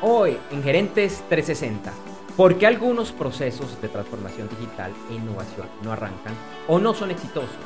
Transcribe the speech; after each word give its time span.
Hoy 0.00 0.38
en 0.52 0.62
Gerentes 0.62 1.24
360, 1.28 1.92
¿por 2.36 2.56
qué 2.56 2.68
algunos 2.68 3.10
procesos 3.10 3.82
de 3.82 3.88
transformación 3.88 4.48
digital 4.48 4.92
e 5.10 5.14
innovación 5.14 5.66
no 5.82 5.90
arrancan 5.90 6.34
o 6.68 6.78
no 6.78 6.94
son 6.94 7.10
exitosos? 7.10 7.58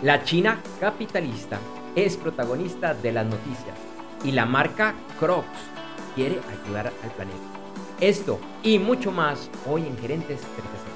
La 0.00 0.24
China 0.24 0.62
capitalista 0.80 1.58
es 1.94 2.16
protagonista 2.16 2.94
de 2.94 3.12
las 3.12 3.26
noticias 3.26 3.76
y 4.24 4.32
la 4.32 4.46
marca 4.46 4.94
Crocs 5.20 5.58
quiere 6.14 6.40
ayudar 6.64 6.86
al 6.86 7.10
planeta. 7.10 7.36
Esto 8.00 8.40
y 8.62 8.78
mucho 8.78 9.12
más 9.12 9.50
hoy 9.66 9.82
en 9.82 9.98
Gerentes 9.98 10.40
360. 10.40 10.88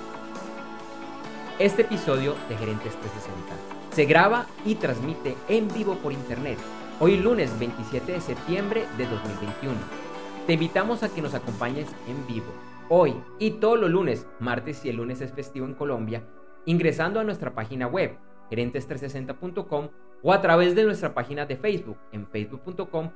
Este 1.59 1.83
episodio 1.83 2.35
de 2.49 2.57
Gerentes 2.57 2.95
360 2.99 3.95
se 3.95 4.07
graba 4.07 4.47
y 4.65 4.77
transmite 4.77 5.37
en 5.49 5.69
vivo 5.69 5.97
por 5.97 6.15
internet 6.15 6.57
hoy 6.99 7.19
lunes 7.19 7.59
27 7.59 8.13
de 8.13 8.21
septiembre 8.23 8.87
de 8.97 9.05
2021 9.05 10.12
te 10.47 10.55
invitamos 10.55 11.05
a 11.05 11.09
que 11.09 11.23
nos 11.23 11.35
acompañes 11.35 11.89
en 12.09 12.27
vivo, 12.27 12.47
hoy 12.89 13.15
y 13.39 13.53
todos 13.53 13.79
los 13.79 13.91
lunes, 13.91 14.27
martes 14.41 14.85
y 14.85 14.89
el 14.89 14.97
lunes 14.97 15.21
es 15.21 15.33
festivo 15.33 15.67
en 15.67 15.75
Colombia, 15.75 16.25
ingresando 16.67 17.21
a 17.21 17.25
nuestra 17.25 17.55
página 17.55 17.87
web, 17.87 18.17
gerentes360.com 18.51 19.91
o 20.23 20.33
a 20.33 20.41
través 20.41 20.75
de 20.75 20.85
nuestra 20.85 21.15
página 21.15 21.47
de 21.47 21.57
Facebook, 21.57 21.97
en 22.11 22.27
facebook.com 22.27 23.11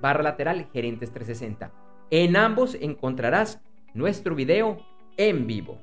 barra 0.00 0.22
lateral 0.22 0.70
gerentes360. 0.72 1.70
En 2.10 2.36
ambos 2.36 2.76
encontrarás 2.76 3.60
nuestro 3.92 4.34
video 4.34 4.78
en 5.18 5.46
vivo. 5.46 5.78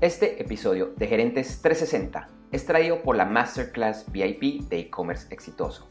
Este 0.00 0.40
episodio 0.40 0.94
de 0.96 1.06
Gerentes 1.08 1.60
360 1.62 2.28
es 2.52 2.64
traído 2.64 3.02
por 3.02 3.16
la 3.16 3.26
Masterclass 3.26 4.10
VIP 4.10 4.68
de 4.68 4.80
e-commerce 4.80 5.32
exitoso 5.32 5.90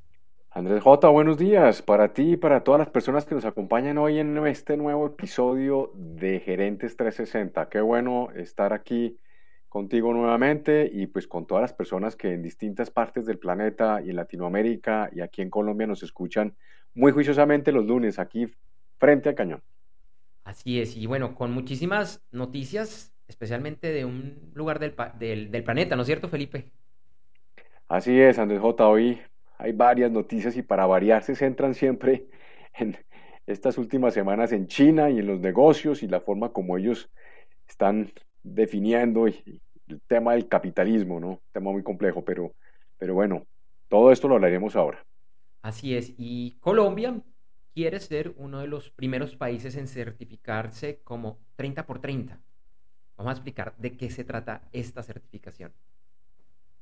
Andrés 0.50 0.82
J, 0.82 1.08
buenos 1.08 1.36
días 1.36 1.82
para 1.82 2.14
ti 2.14 2.32
y 2.32 2.36
para 2.36 2.64
todas 2.64 2.78
las 2.78 2.88
personas 2.88 3.26
que 3.26 3.34
nos 3.34 3.44
acompañan 3.44 3.98
hoy 3.98 4.18
en 4.18 4.46
este 4.46 4.76
nuevo 4.76 5.06
episodio 5.06 5.92
de 5.94 6.40
Gerentes 6.40 6.96
360. 6.96 7.68
Qué 7.68 7.80
bueno 7.80 8.28
estar 8.34 8.72
aquí 8.72 9.18
contigo 9.68 10.14
nuevamente 10.14 10.88
y 10.90 11.08
pues 11.08 11.26
con 11.26 11.46
todas 11.46 11.60
las 11.60 11.74
personas 11.74 12.16
que 12.16 12.32
en 12.32 12.42
distintas 12.42 12.90
partes 12.90 13.26
del 13.26 13.38
planeta 13.38 14.00
y 14.02 14.08
en 14.08 14.16
Latinoamérica 14.16 15.10
y 15.12 15.20
aquí 15.20 15.42
en 15.42 15.50
Colombia 15.50 15.86
nos 15.86 16.02
escuchan 16.02 16.54
muy 16.96 17.12
juiciosamente 17.12 17.70
los 17.70 17.86
lunes 17.86 18.18
aquí 18.18 18.48
frente 18.98 19.28
al 19.28 19.34
cañón. 19.34 19.62
Así 20.44 20.80
es, 20.80 20.96
y 20.96 21.06
bueno, 21.06 21.34
con 21.34 21.52
muchísimas 21.52 22.24
noticias, 22.32 23.12
especialmente 23.28 23.92
de 23.92 24.04
un 24.04 24.50
lugar 24.54 24.78
del, 24.78 24.94
del, 25.50 25.64
planeta, 25.64 25.94
¿no 25.94 26.02
es 26.02 26.06
cierto, 26.06 26.28
Felipe? 26.28 26.70
Así 27.88 28.18
es, 28.18 28.38
Andrés 28.38 28.60
J. 28.60 28.88
Hoy 28.88 29.20
hay 29.58 29.72
varias 29.72 30.10
noticias 30.10 30.56
y 30.56 30.62
para 30.62 30.86
variar 30.86 31.22
se 31.22 31.36
centran 31.36 31.74
siempre 31.74 32.26
en 32.74 32.96
estas 33.46 33.78
últimas 33.78 34.14
semanas 34.14 34.52
en 34.52 34.66
China 34.66 35.10
y 35.10 35.18
en 35.18 35.26
los 35.26 35.40
negocios 35.40 36.02
y 36.02 36.08
la 36.08 36.20
forma 36.20 36.50
como 36.50 36.78
ellos 36.78 37.10
están 37.68 38.12
definiendo 38.42 39.26
el 39.26 39.60
tema 40.06 40.32
del 40.32 40.48
capitalismo, 40.48 41.20
¿no? 41.20 41.28
Un 41.28 41.40
tema 41.52 41.70
muy 41.72 41.82
complejo, 41.82 42.24
pero, 42.24 42.52
pero 42.98 43.14
bueno, 43.14 43.44
todo 43.88 44.10
esto 44.12 44.28
lo 44.28 44.36
hablaremos 44.36 44.74
ahora. 44.76 45.05
Así 45.66 45.96
es, 45.96 46.14
y 46.16 46.58
Colombia 46.60 47.20
quiere 47.74 47.98
ser 47.98 48.32
uno 48.36 48.60
de 48.60 48.68
los 48.68 48.92
primeros 48.92 49.34
países 49.34 49.74
en 49.74 49.88
certificarse 49.88 51.00
como 51.02 51.40
30 51.56 51.84
por 51.84 51.98
30. 51.98 52.40
Vamos 53.16 53.30
a 53.30 53.32
explicar 53.32 53.74
de 53.76 53.96
qué 53.96 54.08
se 54.08 54.22
trata 54.22 54.62
esta 54.70 55.02
certificación. 55.02 55.72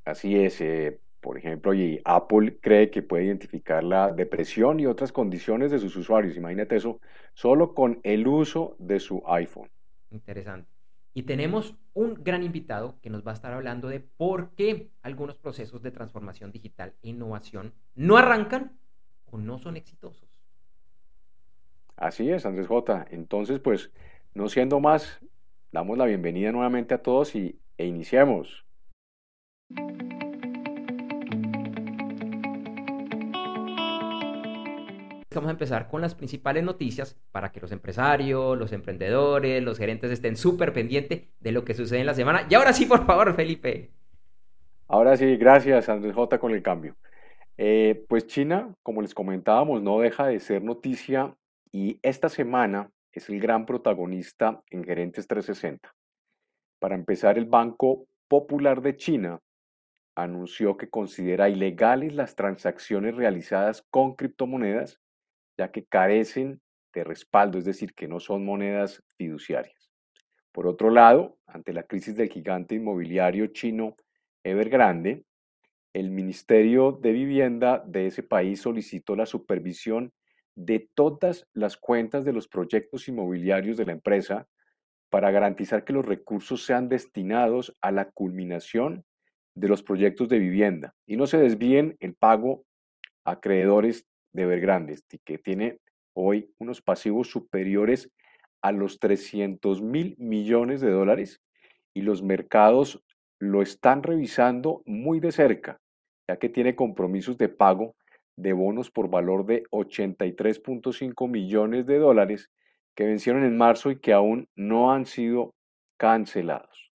Así 0.04 0.36
es, 0.36 0.60
eh, 0.60 1.00
por 1.22 1.38
ejemplo, 1.38 1.72
y 1.72 1.98
Apple 2.04 2.58
cree 2.60 2.90
que 2.90 3.00
puede 3.00 3.24
identificar 3.24 3.82
la 3.82 4.12
depresión 4.12 4.78
y 4.78 4.84
otras 4.84 5.12
condiciones 5.12 5.70
de 5.70 5.78
sus 5.78 5.96
usuarios. 5.96 6.36
Imagínate 6.36 6.76
eso, 6.76 7.00
solo 7.32 7.72
con 7.72 8.00
el 8.02 8.26
uso 8.28 8.76
de 8.78 9.00
su 9.00 9.22
iPhone. 9.26 9.70
Interesante. 10.10 10.73
Y 11.14 11.22
tenemos 11.22 11.76
un 11.94 12.14
gran 12.24 12.42
invitado 12.42 12.98
que 13.00 13.08
nos 13.08 13.24
va 13.24 13.30
a 13.30 13.34
estar 13.34 13.52
hablando 13.52 13.88
de 13.88 14.00
por 14.00 14.50
qué 14.56 14.90
algunos 15.02 15.38
procesos 15.38 15.80
de 15.80 15.92
transformación 15.92 16.50
digital 16.50 16.92
e 17.02 17.10
innovación 17.10 17.72
no 17.94 18.16
arrancan 18.16 18.76
o 19.26 19.38
no 19.38 19.58
son 19.58 19.76
exitosos. 19.76 20.28
Así 21.96 22.28
es, 22.30 22.44
Andrés 22.44 22.66
J. 22.66 23.06
Entonces, 23.10 23.60
pues, 23.60 23.92
no 24.34 24.48
siendo 24.48 24.80
más, 24.80 25.20
damos 25.70 25.96
la 25.96 26.06
bienvenida 26.06 26.50
nuevamente 26.50 26.94
a 26.94 27.02
todos 27.02 27.36
y, 27.36 27.60
e 27.78 27.86
iniciemos. 27.86 28.64
Vamos 35.34 35.48
a 35.48 35.52
empezar 35.52 35.88
con 35.88 36.00
las 36.00 36.14
principales 36.14 36.62
noticias 36.64 37.18
para 37.32 37.50
que 37.50 37.60
los 37.60 37.72
empresarios, 37.72 38.56
los 38.56 38.72
emprendedores, 38.72 39.62
los 39.62 39.78
gerentes 39.78 40.10
estén 40.10 40.36
súper 40.36 40.72
pendientes 40.72 41.22
de 41.40 41.52
lo 41.52 41.64
que 41.64 41.74
sucede 41.74 42.00
en 42.00 42.06
la 42.06 42.14
semana. 42.14 42.46
Y 42.48 42.54
ahora 42.54 42.72
sí, 42.72 42.86
por 42.86 43.04
favor, 43.06 43.34
Felipe. 43.34 43.90
Ahora 44.88 45.16
sí, 45.16 45.36
gracias, 45.36 45.88
Andrés 45.88 46.14
J, 46.14 46.38
con 46.38 46.52
el 46.52 46.62
cambio. 46.62 46.96
Eh, 47.56 48.04
pues 48.08 48.26
China, 48.26 48.74
como 48.82 49.02
les 49.02 49.14
comentábamos, 49.14 49.82
no 49.82 50.00
deja 50.00 50.26
de 50.26 50.40
ser 50.40 50.62
noticia 50.62 51.36
y 51.72 51.98
esta 52.02 52.28
semana 52.28 52.90
es 53.12 53.28
el 53.28 53.40
gran 53.40 53.64
protagonista 53.64 54.62
en 54.70 54.84
Gerentes 54.84 55.26
360. 55.26 55.94
Para 56.80 56.96
empezar, 56.96 57.38
el 57.38 57.46
Banco 57.46 58.06
Popular 58.28 58.82
de 58.82 58.96
China 58.96 59.40
anunció 60.16 60.76
que 60.76 60.90
considera 60.90 61.48
ilegales 61.48 62.14
las 62.14 62.34
transacciones 62.34 63.14
realizadas 63.14 63.84
con 63.90 64.14
criptomonedas 64.14 65.00
ya 65.56 65.70
que 65.70 65.84
carecen 65.84 66.60
de 66.92 67.04
respaldo, 67.04 67.58
es 67.58 67.64
decir, 67.64 67.94
que 67.94 68.08
no 68.08 68.20
son 68.20 68.44
monedas 68.44 69.02
fiduciarias. 69.16 69.90
Por 70.52 70.66
otro 70.66 70.90
lado, 70.90 71.38
ante 71.46 71.72
la 71.72 71.82
crisis 71.82 72.16
del 72.16 72.28
gigante 72.28 72.76
inmobiliario 72.76 73.48
chino 73.48 73.96
Evergrande, 74.44 75.24
el 75.92 76.10
Ministerio 76.10 76.92
de 76.92 77.12
Vivienda 77.12 77.82
de 77.86 78.06
ese 78.06 78.22
país 78.22 78.60
solicitó 78.60 79.16
la 79.16 79.26
supervisión 79.26 80.12
de 80.56 80.88
todas 80.94 81.46
las 81.52 81.76
cuentas 81.76 82.24
de 82.24 82.32
los 82.32 82.48
proyectos 82.48 83.08
inmobiliarios 83.08 83.76
de 83.76 83.86
la 83.86 83.92
empresa 83.92 84.46
para 85.10 85.30
garantizar 85.30 85.84
que 85.84 85.92
los 85.92 86.04
recursos 86.04 86.64
sean 86.64 86.88
destinados 86.88 87.76
a 87.80 87.92
la 87.92 88.10
culminación 88.10 89.04
de 89.54 89.68
los 89.68 89.82
proyectos 89.82 90.28
de 90.28 90.38
vivienda 90.38 90.94
y 91.06 91.16
no 91.16 91.26
se 91.26 91.38
desvíen 91.38 91.96
el 92.00 92.14
pago 92.14 92.64
a 93.24 93.32
acreedores 93.32 94.06
de 94.34 94.42
Evergrande, 94.42 94.98
que 95.24 95.38
tiene 95.38 95.78
hoy 96.12 96.50
unos 96.58 96.82
pasivos 96.82 97.28
superiores 97.30 98.10
a 98.60 98.72
los 98.72 98.98
300 98.98 99.80
mil 99.80 100.14
millones 100.18 100.80
de 100.80 100.90
dólares 100.90 101.40
y 101.94 102.02
los 102.02 102.22
mercados 102.22 103.02
lo 103.38 103.62
están 103.62 104.02
revisando 104.02 104.82
muy 104.84 105.20
de 105.20 105.32
cerca, 105.32 105.80
ya 106.28 106.36
que 106.36 106.48
tiene 106.48 106.74
compromisos 106.74 107.38
de 107.38 107.48
pago 107.48 107.94
de 108.36 108.52
bonos 108.52 108.90
por 108.90 109.08
valor 109.08 109.46
de 109.46 109.64
83.5 109.70 111.28
millones 111.28 111.86
de 111.86 111.98
dólares 111.98 112.50
que 112.96 113.06
vencieron 113.06 113.44
en 113.44 113.56
marzo 113.56 113.90
y 113.90 114.00
que 114.00 114.12
aún 114.12 114.48
no 114.56 114.92
han 114.92 115.06
sido 115.06 115.54
cancelados. 115.96 116.90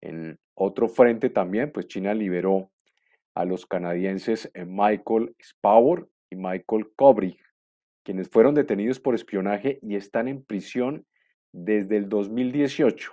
En 0.00 0.38
otro 0.54 0.88
frente 0.88 1.30
también, 1.30 1.72
pues 1.72 1.88
China 1.88 2.14
liberó 2.14 2.70
a 3.34 3.44
los 3.44 3.66
canadienses 3.66 4.50
eh, 4.54 4.64
Michael 4.64 5.34
Spauer 6.32 6.52
Michael 6.52 6.92
Kobrig, 6.96 7.38
quienes 8.04 8.28
fueron 8.28 8.54
detenidos 8.54 9.00
por 9.00 9.14
espionaje 9.14 9.78
y 9.82 9.96
están 9.96 10.28
en 10.28 10.44
prisión 10.44 11.06
desde 11.52 11.96
el 11.96 12.08
2018. 12.08 13.12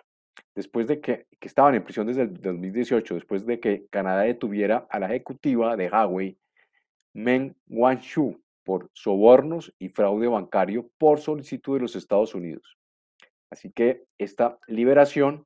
Después 0.55 0.87
de 0.87 0.99
que, 0.99 1.27
estaban 1.41 1.75
en 1.75 1.83
prisión 1.83 2.07
desde 2.07 2.23
el 2.23 2.33
2018, 2.33 3.15
después 3.15 3.45
de 3.45 3.59
que 3.59 3.85
Canadá 3.89 4.23
detuviera 4.23 4.87
a 4.89 4.99
la 4.99 5.07
ejecutiva 5.07 5.75
de 5.77 5.89
Huawei, 5.89 6.37
Meng 7.13 7.55
Wanzhou, 7.67 8.41
por 8.63 8.89
sobornos 8.93 9.73
y 9.79 9.89
fraude 9.89 10.27
bancario 10.27 10.89
por 10.97 11.19
solicitud 11.19 11.75
de 11.75 11.81
los 11.81 11.95
Estados 11.95 12.35
Unidos. 12.35 12.77
Así 13.49 13.71
que 13.71 14.03
esta 14.17 14.59
liberación 14.67 15.45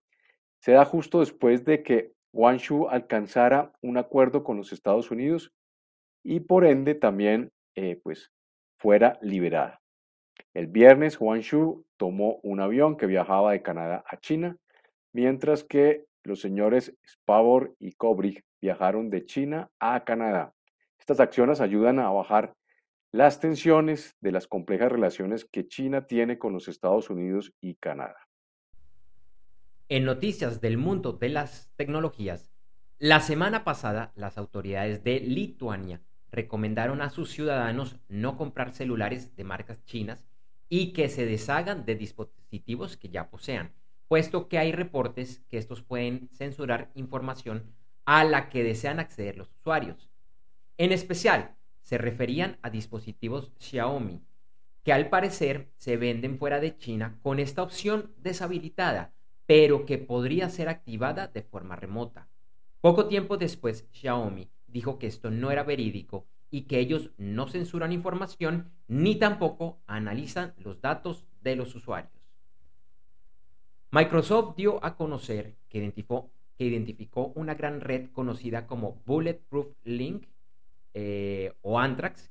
se 0.59 0.73
da 0.73 0.83
justo 0.85 1.21
después 1.21 1.63
de 1.63 1.81
que 1.81 2.11
Guangzhou 2.33 2.89
alcanzara 2.89 3.71
un 3.81 3.97
acuerdo 3.97 4.43
con 4.43 4.57
los 4.57 4.73
Estados 4.73 5.11
Unidos 5.11 5.53
y 6.23 6.41
por 6.41 6.65
ende 6.65 6.93
también 6.93 7.51
eh, 7.75 7.99
pues 8.03 8.31
fuera 8.77 9.17
liberada. 9.21 9.81
El 10.53 10.67
viernes 10.67 11.17
Guangzhou 11.17 11.85
tomó 11.97 12.39
un 12.43 12.59
avión 12.59 12.97
que 12.97 13.07
viajaba 13.07 13.51
de 13.51 13.61
Canadá 13.61 14.03
a 14.07 14.17
China, 14.17 14.57
mientras 15.13 15.63
que 15.63 16.05
los 16.23 16.41
señores 16.41 16.95
Spavor 17.07 17.75
y 17.79 17.93
Kobrig 17.93 18.43
viajaron 18.61 19.09
de 19.09 19.25
China 19.25 19.69
a 19.79 20.03
Canadá. 20.03 20.53
Estas 20.97 21.19
acciones 21.19 21.61
ayudan 21.61 21.99
a 21.99 22.09
bajar 22.09 22.55
las 23.11 23.39
tensiones 23.39 24.15
de 24.19 24.31
las 24.31 24.47
complejas 24.47 24.91
relaciones 24.91 25.45
que 25.45 25.67
China 25.67 26.05
tiene 26.05 26.37
con 26.37 26.51
los 26.51 26.67
Estados 26.67 27.09
Unidos 27.09 27.53
y 27.61 27.75
Canadá. 27.75 28.17
En 29.87 30.03
noticias 30.03 30.61
del 30.61 30.77
mundo 30.77 31.13
de 31.13 31.29
las 31.29 31.71
tecnologías, 31.75 32.51
la 32.97 33.19
semana 33.19 33.63
pasada 33.63 34.11
las 34.15 34.37
autoridades 34.37 35.03
de 35.03 35.19
Lituania 35.19 36.01
recomendaron 36.35 37.01
a 37.01 37.09
sus 37.09 37.31
ciudadanos 37.31 37.95
no 38.09 38.37
comprar 38.37 38.73
celulares 38.73 39.35
de 39.35 39.43
marcas 39.43 39.83
chinas 39.85 40.25
y 40.69 40.93
que 40.93 41.09
se 41.09 41.25
deshagan 41.25 41.85
de 41.85 41.95
dispositivos 41.95 42.97
que 42.97 43.09
ya 43.09 43.29
posean, 43.29 43.71
puesto 44.07 44.47
que 44.47 44.57
hay 44.59 44.71
reportes 44.71 45.41
que 45.49 45.57
estos 45.57 45.81
pueden 45.81 46.29
censurar 46.33 46.91
información 46.93 47.63
a 48.05 48.23
la 48.23 48.49
que 48.49 48.63
desean 48.63 48.99
acceder 48.99 49.37
los 49.37 49.49
usuarios. 49.59 50.09
En 50.77 50.91
especial, 50.91 51.55
se 51.81 51.97
referían 51.97 52.57
a 52.61 52.69
dispositivos 52.69 53.51
Xiaomi, 53.59 54.21
que 54.83 54.93
al 54.93 55.09
parecer 55.09 55.71
se 55.77 55.97
venden 55.97 56.37
fuera 56.37 56.59
de 56.59 56.77
China 56.77 57.17
con 57.23 57.39
esta 57.39 57.63
opción 57.63 58.13
deshabilitada, 58.17 59.13
pero 59.45 59.85
que 59.85 59.97
podría 59.97 60.49
ser 60.49 60.69
activada 60.69 61.27
de 61.27 61.43
forma 61.43 61.75
remota. 61.75 62.27
Poco 62.81 63.07
tiempo 63.07 63.37
después, 63.37 63.87
Xiaomi 63.91 64.49
dijo 64.75 64.99
que 64.99 65.07
esto 65.07 65.31
no 65.31 65.51
era 65.51 65.63
verídico 65.63 66.27
y 66.51 66.63
que 66.63 66.79
ellos 66.79 67.11
no 67.17 67.47
censuran 67.47 67.93
información 67.93 68.73
ni 68.89 69.15
tampoco 69.15 69.79
analizan 69.87 70.53
los 70.57 70.81
datos 70.81 71.25
de 71.41 71.55
los 71.55 71.73
usuarios. 71.75 72.11
Microsoft 73.89 74.57
dio 74.57 74.83
a 74.83 74.97
conocer 74.97 75.55
que 75.69 75.77
identificó, 76.57 77.31
una 77.35 77.55
gran 77.55 77.79
red 77.79 78.09
conocida 78.11 78.67
como 78.67 79.01
Bulletproof 79.05 79.67
Link 79.85 80.25
eh, 80.93 81.53
o 81.61 81.79
Antrax, 81.79 82.29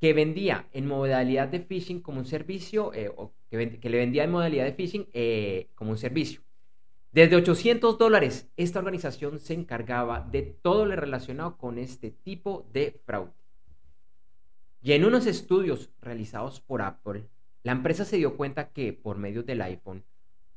que 0.00 0.12
vendía 0.12 0.68
en 0.72 0.88
modalidad 0.88 1.46
de 1.46 1.60
phishing 1.60 2.00
como 2.00 2.18
un 2.18 2.26
servicio, 2.26 2.92
eh, 2.94 3.12
o 3.16 3.32
que, 3.48 3.78
que, 3.78 3.90
le 3.90 3.98
vendía 3.98 4.24
en 4.24 4.32
modalidad 4.32 4.64
de 4.64 4.72
phishing 4.72 5.06
eh, 5.12 5.68
como 5.76 5.92
un 5.92 5.98
servicio. 5.98 6.40
Desde 7.16 7.36
800 7.36 7.96
dólares, 7.96 8.46
esta 8.58 8.78
organización 8.78 9.40
se 9.40 9.54
encargaba 9.54 10.20
de 10.20 10.42
todo 10.42 10.84
lo 10.84 10.94
relacionado 10.96 11.56
con 11.56 11.78
este 11.78 12.10
tipo 12.10 12.68
de 12.74 13.00
fraude. 13.06 13.32
Y 14.82 14.92
en 14.92 15.06
unos 15.06 15.24
estudios 15.24 15.88
realizados 16.02 16.60
por 16.60 16.82
Apple, 16.82 17.26
la 17.62 17.72
empresa 17.72 18.04
se 18.04 18.18
dio 18.18 18.36
cuenta 18.36 18.68
que 18.68 18.92
por 18.92 19.16
medio 19.16 19.42
del 19.42 19.62
iPhone 19.62 20.04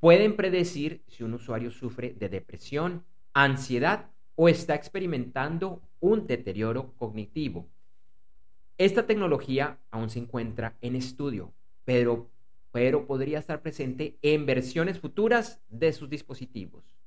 pueden 0.02 0.36
predecir 0.36 1.02
si 1.08 1.24
un 1.24 1.34
usuario 1.34 1.72
sufre 1.72 2.14
de 2.20 2.28
depresión, 2.28 3.06
ansiedad 3.34 4.12
o 4.36 4.50
está 4.50 4.76
experimentando 4.76 5.82
un 6.02 6.28
deterioro 6.28 6.92
cognitivo. 6.98 7.70
Esta 8.78 9.06
tecnología 9.06 9.80
aún 9.92 10.10
se 10.10 10.20
encuentra 10.20 10.76
en 10.82 10.98
estudio, 10.98 11.54
pero, 11.86 12.30
pero 12.71 13.06
podría 13.06 13.39
estar 13.39 13.62
presente 13.62 14.18
en 14.21 14.45
versiones 14.45 15.00
futuras 15.00 15.62
de 15.69 15.94
sus 15.94 16.10
dispositivos. 16.10 17.00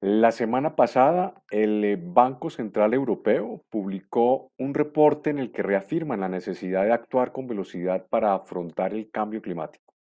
La 0.00 0.32
semana 0.32 0.76
pasada, 0.76 1.42
el 1.50 1.82
eh, 1.82 1.96
Banco 1.98 2.50
Central 2.50 2.92
Europeo 2.92 3.64
publicó 3.70 4.52
un 4.58 4.74
reporte 4.74 5.30
en 5.30 5.38
el 5.38 5.50
que 5.50 5.62
reafirman 5.62 6.20
la 6.20 6.28
necesidad 6.28 6.84
de 6.84 6.92
actuar 6.92 7.32
con 7.32 7.46
velocidad 7.46 8.06
para 8.10 8.34
afrontar 8.34 8.92
el 8.92 9.10
cambio 9.10 9.40
climático. 9.40 9.94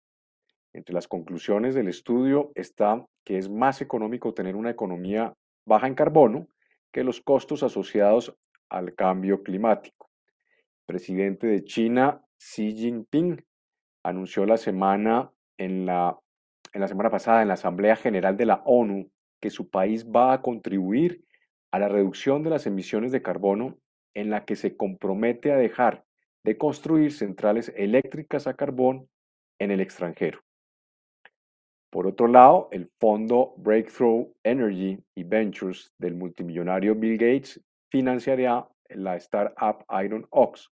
Entre 0.73 0.93
las 0.93 1.07
conclusiones 1.07 1.73
del 1.73 1.87
estudio 1.87 2.51
está 2.55 3.05
que 3.23 3.37
es 3.37 3.49
más 3.49 3.81
económico 3.81 4.33
tener 4.33 4.57
una 4.57 4.71
economía 4.71 5.33
baja 5.65 5.87
en 5.87 5.95
carbono 5.95 6.47
que 6.91 7.05
los 7.05 7.21
costos 7.21 7.63
asociados 7.63 8.35
al 8.69 8.95
cambio 8.95 9.41
climático. 9.41 10.09
Presidente 10.85 11.47
de 11.47 11.63
China, 11.63 12.23
Xi 12.37 12.73
Jinping, 12.73 13.43
anunció 14.03 14.45
la 14.45 14.57
semana 14.57 15.31
en 15.57 15.85
la, 15.85 16.19
en 16.73 16.81
la 16.81 16.87
semana 16.87 17.09
pasada 17.09 17.41
en 17.41 17.47
la 17.47 17.53
Asamblea 17.55 17.95
General 17.95 18.35
de 18.35 18.45
la 18.45 18.61
ONU 18.65 19.09
que 19.41 19.49
su 19.49 19.69
país 19.69 20.05
va 20.05 20.33
a 20.33 20.41
contribuir 20.41 21.23
a 21.71 21.79
la 21.79 21.89
reducción 21.89 22.43
de 22.43 22.49
las 22.49 22.65
emisiones 22.65 23.11
de 23.11 23.21
carbono 23.21 23.77
en 24.13 24.29
la 24.29 24.45
que 24.45 24.55
se 24.55 24.77
compromete 24.77 25.51
a 25.51 25.57
dejar 25.57 26.05
de 26.43 26.57
construir 26.57 27.11
centrales 27.13 27.73
eléctricas 27.75 28.47
a 28.47 28.55
carbón 28.55 29.09
en 29.59 29.71
el 29.71 29.79
extranjero. 29.79 30.39
Por 31.89 32.07
otro 32.07 32.27
lado, 32.27 32.69
el 32.71 32.89
fondo 32.99 33.53
Breakthrough 33.57 34.33
Energy 34.43 34.97
y 35.15 35.23
Ventures 35.23 35.93
del 35.99 36.15
multimillonario 36.15 36.95
Bill 36.95 37.17
Gates 37.17 37.61
financiará 37.91 38.67
la 38.89 39.15
startup 39.17 39.85
Iron 40.03 40.25
Ox, 40.31 40.71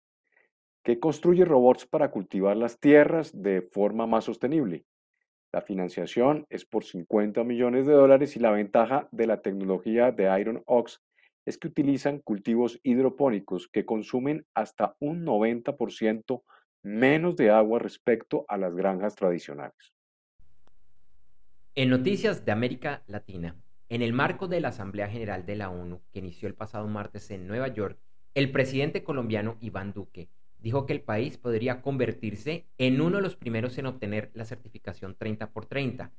que 0.84 1.00
construye 1.00 1.46
robots 1.46 1.86
para 1.86 2.12
cultivar 2.12 2.58
las 2.58 2.80
tierras 2.80 3.32
de 3.40 3.62
forma 3.62 4.08
más 4.08 4.26
sostenible. 4.26 4.86
La 5.54 5.62
financiación 5.62 6.46
es 6.50 6.66
por 6.66 6.84
50 6.84 7.44
millones 7.44 7.86
de 7.86 7.94
dólares 7.94 8.36
y 8.36 8.40
la 8.40 8.52
ventaja 8.52 9.08
de 9.12 9.28
la 9.28 9.42
tecnología 9.42 10.12
de 10.12 10.40
Iron 10.40 10.64
Ox 10.66 11.02
es 11.46 11.58
que 11.58 11.68
utilizan 11.68 12.20
cultivos 12.20 12.80
hidropónicos 12.84 13.68
que 13.68 13.86
consumen 13.86 14.46
hasta 14.54 14.96
un 15.00 15.26
90% 15.26 16.44
menos 16.84 17.36
de 17.36 17.50
agua 17.50 17.80
respecto 17.80 18.46
a 18.48 18.58
las 18.58 18.76
granjas 18.76 19.16
tradicionales. 19.16 19.94
En 21.76 21.90
noticias 21.90 22.46
de 22.46 22.52
América 22.52 23.04
Latina, 23.08 23.56
en 23.90 24.02
el 24.02 24.14
marco 24.14 24.48
de 24.48 24.62
la 24.62 24.70
Asamblea 24.70 25.10
General 25.10 25.46
de 25.46 25.56
la 25.56 25.70
ONU, 25.70 26.02
que 26.12 26.20
inició 26.20 26.48
el 26.48 26.56
pasado 26.56 26.88
martes 26.88 27.30
en 27.32 27.48
Nueva 27.48 27.68
York, 27.68 28.00
el 28.34 28.52
presidente 28.52 29.04
colombiano 29.04 29.58
Iván 29.60 29.94
Duque 29.94 30.30
dijo 30.62 30.86
que 30.86 30.94
el 30.94 31.02
país 31.02 31.38
podría 31.38 31.82
convertirse 31.82 32.66
en 32.78 33.02
uno 33.02 33.18
de 33.18 33.24
los 33.24 33.36
primeros 33.36 33.78
en 33.78 33.88
obtener 33.88 34.32
la 34.34 34.46
certificación 34.46 35.16
30 35.16 35.52
por 35.52 35.66
30, 35.66 36.12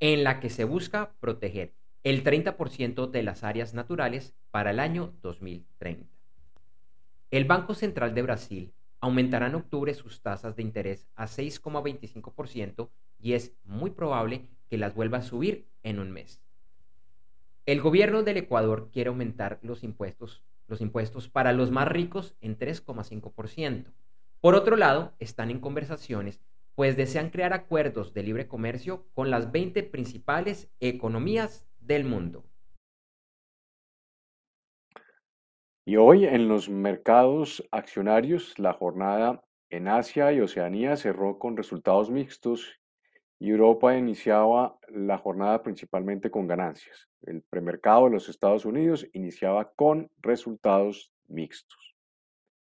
en 0.00 0.24
la 0.24 0.40
que 0.40 0.50
se 0.50 0.64
busca 0.64 1.12
proteger 1.20 1.74
el 2.02 2.24
30% 2.24 3.10
de 3.10 3.22
las 3.22 3.44
áreas 3.44 3.74
naturales 3.74 4.34
para 4.50 4.70
el 4.70 4.80
año 4.80 5.12
2030. 5.20 6.06
El 7.30 7.44
Banco 7.44 7.74
Central 7.74 8.14
de 8.14 8.22
Brasil 8.22 8.72
aumentará 9.00 9.46
en 9.46 9.54
octubre 9.54 9.94
sus 9.94 10.20
tasas 10.22 10.56
de 10.56 10.62
interés 10.62 11.06
a 11.14 11.26
6,25% 11.26 12.88
y 13.18 13.34
es 13.34 13.54
muy 13.64 13.90
probable 13.90 14.48
que 14.68 14.78
las 14.78 14.94
vuelva 14.94 15.18
a 15.18 15.22
subir 15.22 15.66
en 15.82 15.98
un 15.98 16.10
mes. 16.10 16.40
El 17.66 17.80
gobierno 17.80 18.22
del 18.22 18.38
Ecuador 18.38 18.90
quiere 18.92 19.08
aumentar 19.08 19.58
los 19.62 19.84
impuestos, 19.84 20.42
los 20.70 20.80
impuestos 20.80 21.28
para 21.28 21.52
los 21.52 21.70
más 21.70 21.88
ricos 21.88 22.34
en 22.40 22.56
3,5%. 22.56 23.92
Por 24.40 24.54
otro 24.54 24.76
lado, 24.76 25.12
están 25.18 25.50
en 25.50 25.60
conversaciones, 25.60 26.40
pues 26.74 26.96
desean 26.96 27.28
crear 27.28 27.52
acuerdos 27.52 28.14
de 28.14 28.22
libre 28.22 28.48
comercio 28.48 29.04
con 29.12 29.30
las 29.30 29.52
20 29.52 29.82
principales 29.82 30.70
economías 30.80 31.66
del 31.80 32.04
mundo. 32.04 32.44
Y 35.84 35.96
hoy 35.96 36.24
en 36.24 36.48
los 36.48 36.68
mercados 36.68 37.66
accionarios, 37.72 38.58
la 38.58 38.72
jornada 38.72 39.42
en 39.70 39.88
Asia 39.88 40.32
y 40.32 40.40
Oceanía 40.40 40.96
cerró 40.96 41.38
con 41.38 41.56
resultados 41.56 42.10
mixtos 42.10 42.80
y 43.40 43.50
Europa 43.50 43.96
iniciaba 43.96 44.78
la 44.88 45.18
jornada 45.18 45.62
principalmente 45.62 46.30
con 46.30 46.46
ganancias. 46.46 47.09
El 47.22 47.42
premercado 47.42 48.04
de 48.04 48.10
los 48.10 48.28
Estados 48.28 48.64
Unidos 48.64 49.06
iniciaba 49.12 49.72
con 49.72 50.10
resultados 50.22 51.12
mixtos. 51.28 51.94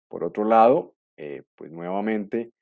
Por 0.09 0.25
otro 0.25 0.45
lado, 0.45 0.95
eh, 1.17 1.43
pues 1.55 1.71
nuevamente 1.71 2.53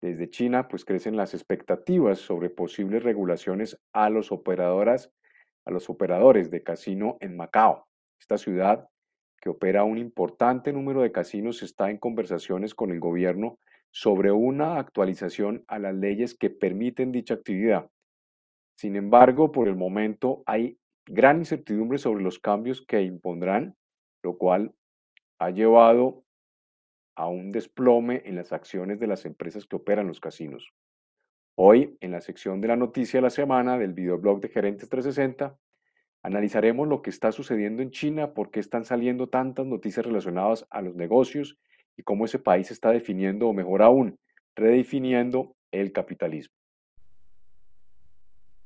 desde 0.00 0.30
China 0.30 0.68
pues 0.68 0.84
crecen 0.84 1.16
las 1.16 1.34
expectativas 1.34 2.18
sobre 2.18 2.50
posibles 2.50 3.02
regulaciones 3.02 3.80
a 3.92 4.10
los 4.10 4.30
operadoras, 4.30 5.10
a 5.64 5.70
los 5.70 5.90
operadores 5.90 6.50
de 6.50 6.62
casino 6.62 7.16
en 7.20 7.36
Macao. 7.36 7.86
Esta 8.20 8.38
ciudad 8.38 8.88
que 9.40 9.48
opera 9.48 9.84
un 9.84 9.98
importante 9.98 10.72
número 10.72 11.02
de 11.02 11.12
casinos 11.12 11.62
está 11.62 11.90
en 11.90 11.98
conversaciones 11.98 12.74
con 12.74 12.90
el 12.90 13.00
gobierno 13.00 13.58
sobre 13.90 14.32
una 14.32 14.78
actualización 14.78 15.64
a 15.66 15.78
las 15.78 15.94
leyes 15.94 16.36
que 16.36 16.50
permiten 16.50 17.12
dicha 17.12 17.34
actividad. 17.34 17.88
Sin 18.76 18.96
embargo, 18.96 19.50
por 19.50 19.68
el 19.68 19.76
momento 19.76 20.42
hay 20.46 20.78
gran 21.08 21.38
incertidumbre 21.38 21.98
sobre 21.98 22.22
los 22.22 22.38
cambios 22.38 22.84
que 22.86 23.02
impondrán, 23.02 23.76
lo 24.22 24.36
cual 24.36 24.74
ha 25.38 25.50
llevado 25.50 26.24
a 27.16 27.28
un 27.28 27.50
desplome 27.50 28.22
en 28.26 28.36
las 28.36 28.52
acciones 28.52 29.00
de 29.00 29.06
las 29.06 29.24
empresas 29.24 29.66
que 29.66 29.76
operan 29.76 30.06
los 30.06 30.20
casinos. 30.20 30.72
Hoy, 31.56 31.96
en 32.00 32.12
la 32.12 32.20
sección 32.20 32.60
de 32.60 32.68
la 32.68 32.76
noticia 32.76 33.18
de 33.18 33.22
la 33.22 33.30
semana 33.30 33.78
del 33.78 33.92
videoblog 33.92 34.40
de 34.40 34.48
Gerentes 34.48 34.88
360, 34.88 35.58
analizaremos 36.22 36.86
lo 36.86 37.02
que 37.02 37.10
está 37.10 37.32
sucediendo 37.32 37.82
en 37.82 37.90
China, 37.90 38.34
por 38.34 38.50
qué 38.50 38.60
están 38.60 38.84
saliendo 38.84 39.28
tantas 39.28 39.66
noticias 39.66 40.06
relacionadas 40.06 40.66
a 40.70 40.82
los 40.82 40.94
negocios 40.94 41.58
y 41.96 42.02
cómo 42.04 42.26
ese 42.26 42.38
país 42.38 42.70
está 42.70 42.90
definiendo, 42.90 43.48
o 43.48 43.52
mejor 43.52 43.82
aún, 43.82 44.18
redefiniendo 44.54 45.56
el 45.72 45.90
capitalismo. 45.92 46.57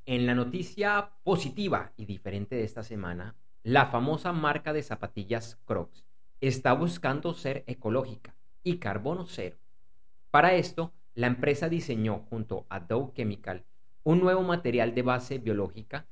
En 0.04 0.26
la 0.26 0.34
noticia 0.34 1.12
positiva 1.22 1.92
y 1.96 2.06
diferente 2.06 2.56
de 2.56 2.64
esta 2.64 2.82
semana, 2.82 3.36
la 3.62 3.86
famosa 3.86 4.32
marca 4.32 4.72
de 4.72 4.82
zapatillas 4.82 5.60
Crocs 5.64 6.04
está 6.40 6.72
buscando 6.72 7.34
ser 7.34 7.62
ecológica 7.68 8.34
y 8.64 8.78
carbono 8.78 9.26
cero. 9.26 9.58
Para 10.32 10.54
esto, 10.54 10.92
la 11.14 11.28
empresa 11.28 11.68
diseñó 11.68 12.26
junto 12.28 12.66
a 12.68 12.80
Dow 12.80 13.12
Chemical 13.14 13.64
un 14.02 14.18
nuevo 14.18 14.42
material 14.42 14.92
de 14.92 15.02
base 15.02 15.38
biológica 15.38 16.08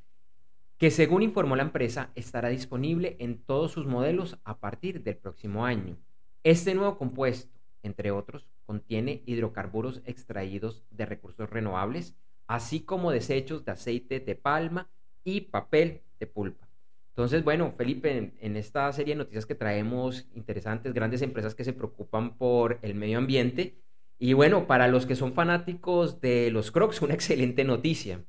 que 0.79 0.93
según 0.93 1.25
informó 1.25 1.57
la 1.57 1.65
empresa 1.65 2.11
estará 2.15 2.49
disponible 2.49 3.17
en 3.19 3.43
todos 3.43 3.73
sus 3.73 3.87
modelos 3.87 4.39
a 4.45 4.61
partir 4.61 5.03
del 5.03 5.17
próximo 5.17 5.67
año. 5.67 5.97
Este 6.45 6.77
nuevo 6.77 6.97
compuesto, 6.97 7.59
entre 7.83 8.13
otros, 8.13 8.47
contiene 8.67 9.25
hidrocarburos 9.27 10.01
extraídos 10.05 10.85
de 10.91 11.07
recursos 11.07 11.51
renovables, 11.51 12.15
así 12.51 12.81
como 12.81 13.13
desechos 13.13 13.65
de 13.65 13.71
aceite 13.71 14.19
de 14.19 14.35
palma 14.35 14.91
y 15.23 15.43
papel 15.43 16.01
de 16.19 16.27
pulpa. 16.27 16.69
Entonces, 17.11 17.45
bueno, 17.45 17.73
Felipe, 17.77 18.33
en, 18.41 18.57
esta 18.57 18.93
serie 18.93 19.15
de 19.15 19.19
noticias 19.19 19.47
que 19.47 19.55
traemos 19.55 20.29
interesantes, 20.35 20.93
grandes 20.93 21.23
empresas 21.23 21.55
que 21.55 21.63
se 21.63 21.73
preocupan 21.73 22.37
por 22.37 22.81
el 22.83 22.97
medio 22.97 23.19
ambiente. 23.19 23.77
Y 24.19 24.33
bueno, 24.33 24.67
para 24.67 24.89
los 24.89 25.07
que 25.07 25.15
son 25.15 25.33
fanáticos 25.33 26.21
de 26.21 26.51
los 26.51 26.73
Crocs, 26.73 27.03
una 27.03 27.15
excelente 27.21 27.63
noticia. 27.63 28.25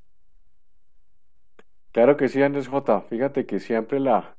Claro 1.92 2.16
que 2.16 2.30
sí, 2.30 2.44
Andrés 2.44 2.68
J. 2.68 3.01
Fíjate 3.01 3.48
que 3.48 3.60
siempre 3.60 4.00
la, 4.00 4.38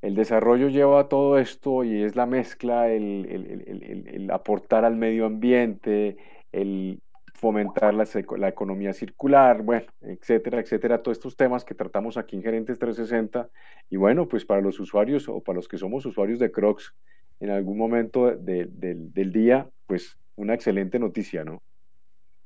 el 0.00 0.14
desarrollo 0.14 0.68
lleva 0.68 1.00
a 1.00 1.08
todo 1.08 1.38
esto 1.38 1.84
y 1.84 2.02
es 2.02 2.16
la 2.16 2.24
mezcla, 2.24 2.90
el, 2.90 4.06
el 4.06 4.30
aportar 4.30 4.86
al 4.86 4.96
medio 4.96 5.26
ambiente, 5.26 6.16
el 6.52 7.02
fomentar 7.44 7.92
la, 7.92 8.48
economía 8.48 8.94
circular, 8.94 9.60
bueno, 9.60 9.84
etcétera, 10.00 10.60
etcétera, 10.60 11.02
todos 11.02 11.18
estos 11.18 11.36
temas 11.36 11.62
que 11.62 11.74
tratamos 11.74 12.16
aquí 12.16 12.36
en 12.36 12.42
Gerentes 12.42 12.78
360. 12.78 13.50
Y 13.90 13.98
bueno, 13.98 14.26
pues 14.26 14.46
para 14.46 14.62
los 14.62 14.80
usuarios 14.80 15.28
o 15.28 15.42
para 15.42 15.56
los 15.56 15.68
que 15.68 15.76
somos 15.76 16.06
usuarios 16.06 16.38
de 16.38 16.50
Crocs 16.50 16.94
en 17.40 17.50
algún 17.50 17.76
momento 17.76 18.34
del 18.34 19.32
día, 19.34 19.68
pues 19.86 20.18
una 20.36 20.54
excelente 20.54 20.98
noticia, 20.98 21.44
¿no? 21.44 21.60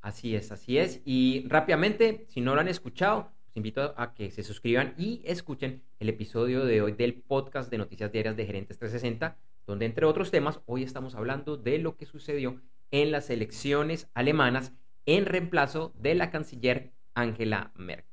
Así 0.00 0.34
es, 0.34 0.50
así 0.50 0.78
es. 0.78 1.00
Y 1.04 1.46
rápidamente, 1.46 2.26
si 2.26 2.40
no 2.40 2.56
lo 2.56 2.60
han 2.60 2.66
escuchado, 2.66 3.30
los 3.46 3.56
invito 3.56 3.94
a 3.96 4.14
que 4.14 4.32
se 4.32 4.42
suscriban 4.42 4.94
y 4.98 5.22
escuchen 5.24 5.84
el 6.00 6.08
episodio 6.08 6.64
de 6.64 6.82
hoy 6.82 6.90
del 6.90 7.14
podcast 7.14 7.70
de 7.70 7.78
Noticias 7.78 8.10
Diarias 8.10 8.36
de 8.36 8.46
Gerentes 8.46 8.80
360, 8.80 9.36
donde 9.64 9.86
entre 9.86 10.06
otros 10.06 10.32
temas, 10.32 10.58
hoy 10.66 10.82
estamos 10.82 11.14
hablando 11.14 11.56
de 11.56 11.78
lo 11.78 11.96
que 11.96 12.04
sucedió 12.04 12.60
en 12.90 13.12
las 13.12 13.30
elecciones 13.30 14.08
alemanas 14.14 14.72
en 15.08 15.24
reemplazo 15.24 15.94
de 15.96 16.14
la 16.14 16.30
canciller 16.30 16.92
Angela 17.14 17.72
Merkel. 17.76 18.04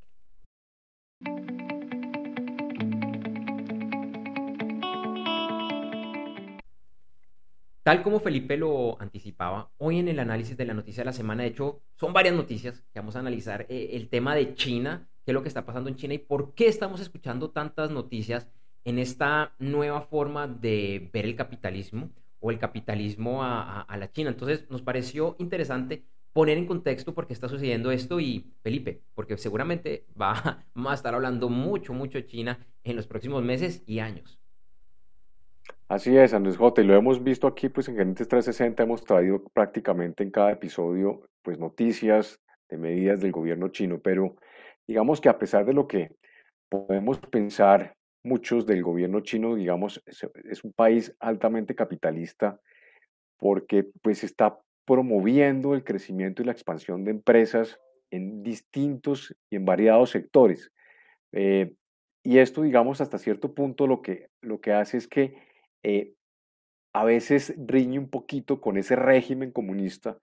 Tal 7.84 8.02
como 8.02 8.22
Felipe 8.22 8.56
lo 8.56 9.00
anticipaba, 9.02 9.72
hoy 9.78 10.00
en 10.00 10.08
el 10.08 10.20
análisis 10.20 10.56
de 10.56 10.64
la 10.64 10.74
noticia 10.74 11.02
de 11.02 11.06
la 11.08 11.12
semana, 11.12 11.44
de 11.44 11.50
hecho, 11.50 11.82
son 11.96 12.14
varias 12.14 12.34
noticias 12.34 12.82
que 12.94 13.00
vamos 13.00 13.18
a 13.18 13.20
analizar. 13.20 13.66
Eh, 13.68 13.90
el 13.92 14.08
tema 14.08 14.34
de 14.34 14.56
China, 14.56 15.10
qué 15.26 15.32
es 15.32 15.34
lo 15.34 15.42
que 15.42 15.50
está 15.50 15.66
pasando 15.66 15.90
en 15.90 15.98
China 15.98 16.14
y 16.14 16.20
por 16.20 16.56
qué 16.56 16.70
estamos 16.70 17.02
escuchando 17.02 17.52
tantas 17.52 17.92
noticias 17.92 18.48
en 18.86 19.00
esta 19.00 19.54
nueva 19.60 20.00
forma 20.00 20.48
de 20.48 21.10
ver 21.12 21.26
el 21.26 21.36
capitalismo 21.36 22.10
o 22.40 22.52
el 22.52 22.58
capitalismo 22.58 23.44
a, 23.44 23.82
a 23.82 23.98
la 23.98 24.10
China. 24.14 24.30
Entonces, 24.30 24.66
nos 24.70 24.82
pareció 24.82 25.36
interesante 25.40 26.06
poner 26.36 26.58
en 26.58 26.66
contexto 26.66 27.14
por 27.14 27.28
qué 27.28 27.34
está 27.34 27.48
sucediendo 27.48 27.92
esto 27.92 28.20
y 28.20 28.52
Felipe, 28.62 29.02
porque 29.14 29.38
seguramente 29.38 30.06
va, 30.22 30.66
a 30.76 30.94
estar 30.94 31.16
hablando 31.16 31.48
mucho, 31.48 31.94
mucho 31.94 32.20
China 32.20 32.60
en 32.84 32.98
los 32.98 33.08
próximos 33.08 33.42
meses 33.42 33.84
y 33.88 34.00
años. 34.00 34.38
Así 35.88 36.18
es, 36.18 36.34
Andrés 36.34 36.58
J. 36.58 36.82
Y 36.82 36.86
lo 36.88 36.94
hemos 36.94 37.24
visto 37.24 37.48
aquí, 37.48 37.70
pues 37.70 37.88
en 37.88 37.96
Gerentes 37.96 38.28
360 38.28 38.84
hemos 38.84 39.06
traído 39.06 39.46
prácticamente 39.54 40.24
en 40.24 40.32
cada 40.32 40.52
episodio, 40.52 41.22
pues 41.42 41.58
noticias 41.58 42.42
de 42.68 42.78
medidas 42.80 43.22
del 43.22 43.32
gobierno 43.32 43.70
chino, 43.70 44.02
pero 44.02 44.36
digamos 44.86 45.22
que 45.22 45.30
a 45.30 45.40
pesar 45.40 45.66
de 45.66 45.72
lo 45.72 45.88
que 45.88 46.18
podemos 46.68 47.18
pensar 47.20 47.96
muchos 48.24 48.66
del 48.66 48.84
gobierno 48.84 49.22
chino, 49.22 49.56
digamos, 49.56 50.04
es 50.06 50.64
un 50.66 50.74
país 50.74 51.16
altamente 51.18 51.76
capitalista 51.76 52.60
porque 53.38 53.86
pues 54.02 54.26
está 54.26 54.58
promoviendo 54.86 55.74
el 55.74 55.84
crecimiento 55.84 56.42
y 56.42 56.46
la 56.46 56.52
expansión 56.52 57.04
de 57.04 57.12
empresas 57.12 57.80
en 58.12 58.44
distintos 58.44 59.36
y 59.50 59.58
en 59.58 59.66
variados 59.66 60.12
sectores. 60.12 60.72
Eh, 61.32 61.74
y 62.24 62.40
esto, 62.40 62.62
digamos, 62.62 63.02
hasta 63.02 63.18
cierto 63.18 63.54
punto 63.54 63.88
lo 63.88 64.02
que, 64.02 64.30
lo 64.42 64.62
que 64.62 64.74
hace 64.74 64.98
es 64.98 65.08
que 65.08 65.36
eh, 65.84 66.14
a 66.94 67.04
veces 67.04 67.54
riñe 67.58 68.00
un 68.00 68.10
poquito 68.10 68.62
con 68.62 68.78
ese 68.78 68.96
régimen 68.96 69.52
comunista, 69.52 70.18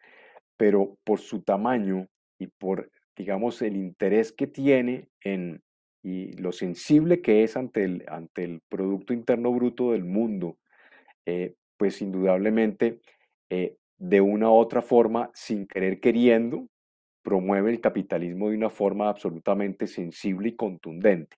pero 0.56 0.96
por 1.04 1.20
su 1.20 1.42
tamaño 1.42 2.08
y 2.38 2.46
por, 2.46 2.90
digamos, 3.16 3.62
el 3.62 3.76
interés 3.76 4.32
que 4.32 4.46
tiene 4.46 5.08
en, 5.22 5.62
y 6.02 6.32
lo 6.32 6.50
sensible 6.52 7.20
que 7.20 7.44
es 7.44 7.56
ante 7.56 7.84
el, 7.84 8.04
ante 8.08 8.44
el 8.44 8.60
Producto 8.68 9.12
Interno 9.12 9.52
Bruto 9.52 9.92
del 9.92 10.04
mundo, 10.04 10.58
eh, 11.26 11.54
pues 11.76 12.00
indudablemente 12.00 13.00
de 14.02 14.20
una 14.20 14.50
u 14.50 14.54
otra 14.54 14.82
forma, 14.82 15.30
sin 15.32 15.64
querer 15.64 16.00
queriendo, 16.00 16.66
promueve 17.22 17.70
el 17.70 17.80
capitalismo 17.80 18.50
de 18.50 18.56
una 18.56 18.68
forma 18.68 19.08
absolutamente 19.08 19.86
sensible 19.86 20.48
y 20.48 20.56
contundente. 20.56 21.36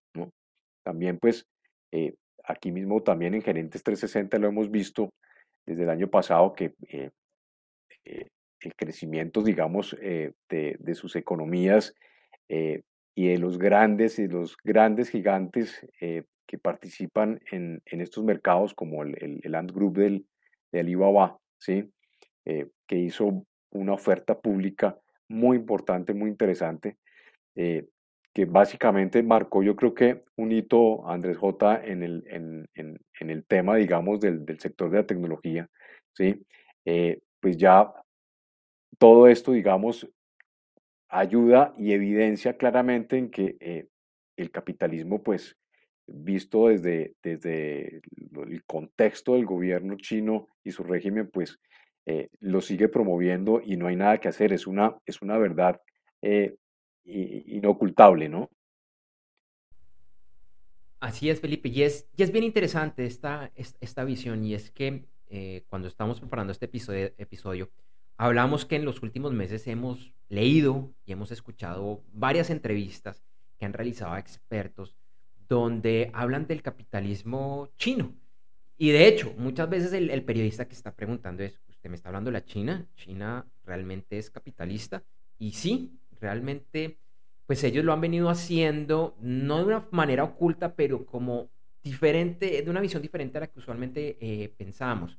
También, 0.82 1.18
pues, 1.18 1.46
eh, 1.92 2.14
aquí 2.42 2.72
mismo 2.72 3.02
también 3.02 3.34
en 3.34 3.42
Gerentes 3.42 3.82
360 3.82 4.38
lo 4.38 4.48
hemos 4.48 4.70
visto 4.70 5.10
desde 5.66 5.82
el 5.82 5.90
año 5.90 6.08
pasado 6.08 6.54
que 6.54 6.72
eh, 6.88 7.10
eh, 8.06 8.28
el 8.60 8.74
crecimiento, 8.74 9.42
digamos, 9.42 9.94
de, 10.00 10.94
sus 10.94 11.16
economías 11.16 11.94
y 12.48 13.28
de 13.28 13.38
los 13.38 13.58
grandes 13.58 14.18
y 14.18 14.26
los 14.26 14.56
grandes 14.64 15.10
gigantes 15.10 15.86
que 16.00 16.58
participan 16.58 17.40
en, 17.50 17.82
estos 17.84 18.24
mercados 18.24 18.72
como 18.72 19.02
el, 19.02 19.40
el, 19.42 19.54
Ant 19.54 19.70
Group 19.70 19.98
del, 19.98 20.26
de 20.72 20.80
Alibaba, 20.80 21.38
¿sí? 21.58 21.90
Eh, 22.46 22.68
que 22.86 22.96
hizo 22.96 23.46
una 23.70 23.94
oferta 23.94 24.38
pública 24.38 24.98
muy 25.28 25.56
importante, 25.56 26.12
muy 26.12 26.28
interesante, 26.28 26.98
eh, 27.54 27.88
que 28.34 28.44
básicamente 28.44 29.22
marcó 29.22 29.62
yo 29.62 29.74
creo 29.74 29.94
que 29.94 30.24
un 30.36 30.52
hito, 30.52 31.08
Andrés 31.08 31.38
J, 31.38 31.82
en 31.86 32.02
el, 32.02 32.22
en, 32.26 32.68
en, 32.74 33.30
el 33.30 33.46
tema, 33.46 33.76
digamos, 33.76 34.20
del, 34.20 34.44
del, 34.44 34.60
sector 34.60 34.90
de 34.90 34.98
la 34.98 35.06
tecnología, 35.06 35.70
¿sí? 36.12 36.44
Eh, 36.84 37.22
pues 37.40 37.56
ya 37.56 37.90
todo 38.98 39.26
esto, 39.26 39.52
digamos, 39.52 40.06
ayuda 41.08 41.72
y 41.78 41.92
evidencia 41.92 42.58
claramente 42.58 43.16
en 43.16 43.30
que 43.30 43.88
el 44.36 44.50
capitalismo, 44.50 45.22
pues, 45.22 45.56
visto 46.06 46.68
desde, 46.68 47.14
desde 47.22 48.02
el 48.46 48.64
contexto 48.66 49.34
del 49.34 49.46
gobierno 49.46 49.96
chino 49.96 50.48
y 50.62 50.72
su 50.72 50.82
régimen, 50.82 51.30
pues, 51.30 51.58
eh, 52.06 52.28
lo 52.40 52.60
sigue 52.60 52.88
promoviendo 52.88 53.62
y 53.64 53.76
no 53.76 53.86
hay 53.86 53.96
nada 53.96 54.18
que 54.18 54.28
hacer, 54.28 54.52
es 54.52 54.66
una, 54.66 54.96
es 55.06 55.22
una 55.22 55.38
verdad 55.38 55.80
eh, 56.22 56.56
inocultable, 57.04 58.28
¿no? 58.28 58.50
Así 61.00 61.28
es, 61.28 61.40
Felipe, 61.40 61.68
y 61.68 61.82
es, 61.82 62.08
y 62.16 62.22
es 62.22 62.32
bien 62.32 62.44
interesante 62.44 63.04
esta, 63.04 63.52
esta 63.54 64.04
visión, 64.04 64.44
y 64.44 64.54
es 64.54 64.70
que 64.70 65.04
eh, 65.28 65.64
cuando 65.68 65.88
estamos 65.88 66.20
preparando 66.20 66.52
este 66.52 66.66
episodio, 66.66 67.12
episodio, 67.18 67.70
hablamos 68.16 68.64
que 68.64 68.76
en 68.76 68.84
los 68.84 69.02
últimos 69.02 69.32
meses 69.32 69.66
hemos 69.66 70.14
leído 70.28 70.94
y 71.04 71.12
hemos 71.12 71.30
escuchado 71.30 72.02
varias 72.12 72.50
entrevistas 72.50 73.22
que 73.58 73.66
han 73.66 73.72
realizado 73.72 74.16
expertos 74.16 74.96
donde 75.48 76.10
hablan 76.14 76.46
del 76.46 76.62
capitalismo 76.62 77.68
chino. 77.76 78.14
Y 78.76 78.90
de 78.90 79.06
hecho, 79.06 79.34
muchas 79.36 79.68
veces 79.68 79.92
el, 79.92 80.10
el 80.10 80.24
periodista 80.24 80.66
que 80.66 80.74
está 80.74 80.94
preguntando 80.94 81.42
es, 81.42 81.60
me 81.88 81.96
está 81.96 82.08
hablando 82.08 82.28
de 82.28 82.34
la 82.34 82.44
China. 82.44 82.86
China 82.96 83.46
realmente 83.64 84.18
es 84.18 84.30
capitalista. 84.30 85.02
Y 85.38 85.52
sí, 85.52 85.98
realmente, 86.20 86.98
pues 87.46 87.64
ellos 87.64 87.84
lo 87.84 87.92
han 87.92 88.00
venido 88.00 88.30
haciendo, 88.30 89.16
no 89.20 89.58
de 89.58 89.64
una 89.64 89.88
manera 89.90 90.24
oculta, 90.24 90.74
pero 90.74 91.04
como 91.04 91.48
diferente, 91.82 92.62
de 92.62 92.70
una 92.70 92.80
visión 92.80 93.02
diferente 93.02 93.38
a 93.38 93.42
la 93.42 93.46
que 93.48 93.58
usualmente 93.58 94.16
eh, 94.20 94.48
pensábamos. 94.56 95.18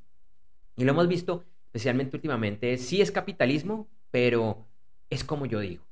Y 0.76 0.84
lo 0.84 0.92
hemos 0.92 1.08
visto 1.08 1.46
especialmente 1.76 2.16
últimamente, 2.16 2.78
sí 2.78 3.02
es 3.02 3.12
capitalismo, 3.12 3.88
pero 4.10 4.66
es 5.10 5.24
como 5.24 5.46
yo 5.46 5.60
digo. 5.60 5.84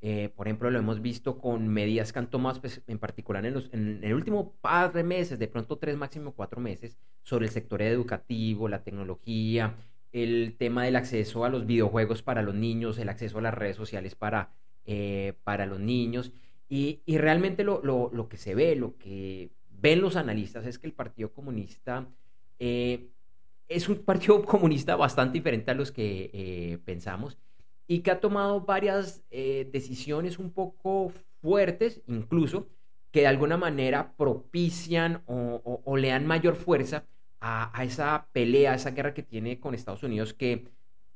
Eh, 0.00 0.32
por 0.36 0.46
ejemplo, 0.46 0.70
lo 0.70 0.78
hemos 0.78 1.00
visto 1.02 1.38
con 1.38 1.66
medidas 1.68 2.12
que 2.12 2.18
han 2.20 2.30
tomado 2.30 2.60
pues, 2.60 2.82
en 2.86 2.98
particular 2.98 3.44
en, 3.46 3.54
los, 3.54 3.68
en, 3.72 4.00
el 4.02 4.14
último 4.14 4.52
par 4.60 4.92
de 4.92 5.02
meses, 5.02 5.38
de 5.38 5.48
pronto 5.48 5.76
tres, 5.78 5.96
máximo 5.96 6.32
cuatro 6.32 6.60
meses, 6.60 6.96
sobre 7.22 7.46
el 7.46 7.52
sector 7.52 7.82
educativo, 7.82 8.68
la 8.68 8.82
tecnología, 8.82 9.74
el 10.12 10.56
tema 10.58 10.84
del 10.84 10.96
acceso 10.96 11.44
a 11.44 11.48
los 11.48 11.66
videojuegos 11.66 12.22
para 12.22 12.42
los 12.42 12.54
niños, 12.54 12.98
el 12.98 13.08
acceso 13.08 13.38
a 13.38 13.42
las 13.42 13.54
redes 13.54 13.76
sociales 13.76 14.14
para, 14.14 14.52
eh, 14.84 15.34
para 15.44 15.66
los 15.66 15.80
niños. 15.80 16.32
Y, 16.68 17.00
y 17.06 17.18
realmente 17.18 17.64
lo, 17.64 17.80
lo, 17.82 18.10
lo, 18.12 18.28
que 18.28 18.36
se 18.36 18.54
ve, 18.54 18.76
lo 18.76 18.96
que 18.98 19.50
ven 19.70 20.00
los 20.00 20.16
analistas 20.16 20.66
es 20.66 20.78
que 20.78 20.86
el 20.86 20.92
Partido 20.92 21.32
Comunista 21.32 22.08
eh, 22.58 23.08
es 23.68 23.88
un 23.88 23.98
partido 23.98 24.42
comunista 24.44 24.96
bastante 24.96 25.34
diferente 25.34 25.70
a 25.70 25.74
los 25.74 25.92
que 25.92 26.30
eh, 26.32 26.78
pensamos 26.84 27.38
y 27.86 28.00
que 28.00 28.10
ha 28.10 28.20
tomado 28.20 28.62
varias 28.62 29.22
eh, 29.30 29.68
decisiones 29.72 30.38
un 30.38 30.50
poco 30.52 31.12
fuertes, 31.40 32.02
incluso, 32.06 32.68
que 33.10 33.20
de 33.20 33.26
alguna 33.28 33.56
manera 33.56 34.12
propician 34.16 35.22
o, 35.26 35.96
le 35.96 36.08
dan 36.08 36.26
mayor 36.26 36.56
fuerza 36.56 37.06
a, 37.40 37.72
esa 37.84 38.28
pelea, 38.32 38.72
a 38.72 38.74
esa 38.76 38.90
guerra 38.90 39.14
que 39.14 39.22
tiene 39.22 39.60
con 39.60 39.74
Estados 39.74 40.02
Unidos, 40.02 40.34
que 40.34 40.68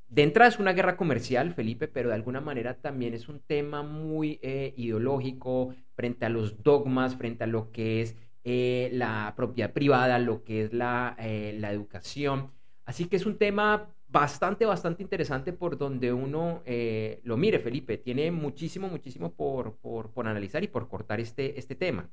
de 0.09 0.23
entrada 0.23 0.51
es 0.51 0.59
una 0.59 0.73
guerra 0.73 0.97
comercial, 0.97 1.55
Felipe, 1.55 1.89
pero 1.89 2.11
de 2.11 2.15
alguna 2.15 2.41
manera 2.41 2.75
también 2.75 3.15
es 3.15 3.29
un 3.29 3.41
tema 3.41 3.83
muy 3.83 4.39
ideológico 4.77 5.75
frente 5.95 6.27
a 6.27 6.29
los 6.29 6.63
dogmas, 6.63 7.17
frente 7.17 7.45
a 7.45 7.47
lo 7.47 7.73
que 7.73 8.03
es 8.03 8.17
eh, 8.45 8.91
la 8.93 9.35
propiedad 9.37 9.73
privada, 9.73 10.19
lo 10.19 10.43
que 10.43 10.65
es 10.65 10.73
la, 10.73 11.15
eh, 11.21 11.57
la, 11.61 11.71
educación. 11.71 12.51
Así 12.85 13.05
que 13.05 13.15
es 13.15 13.25
un 13.25 13.39
tema 13.39 13.95
bastante, 14.09 14.67
bastante 14.67 15.01
interesante 15.01 15.53
por 15.53 15.79
donde 15.79 16.13
uno 16.13 16.61
eh, 16.67 17.21
lo 17.23 17.37
mire, 17.37 17.61
Felipe. 17.61 17.99
Tiene 17.99 18.33
muchísimo, 18.33 18.89
muchísimo 18.89 19.33
por, 19.33 19.77
por, 19.77 20.11
por, 20.11 20.27
analizar 20.27 20.65
y 20.65 20.67
por 20.67 20.89
cortar 20.89 21.21
este, 21.21 21.57
este 21.57 21.77
tema. 21.77 22.11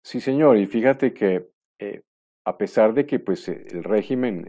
Sí, 0.00 0.22
señor. 0.22 0.56
Y 0.56 0.66
fíjate 0.66 1.12
que 1.12 1.50
a 2.44 2.58
pesar 2.58 2.94
de 2.94 3.06
que 3.06 3.18
pues, 3.18 3.48
el 3.48 3.84
régimen 3.84 4.48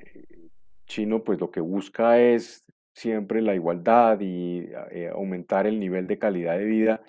chino 0.86 1.24
pues, 1.24 1.40
lo 1.40 1.52
que 1.52 1.62
busca 1.62 2.20
es 2.20 2.64
siempre 2.94 3.42
la 3.42 3.56
igualdad 3.56 4.20
y 4.22 4.70
aumentar 5.12 5.66
el 5.66 5.80
nivel 5.80 6.06
de 6.08 6.20
calidad 6.20 6.58
de 6.58 6.66
vida, 6.66 7.02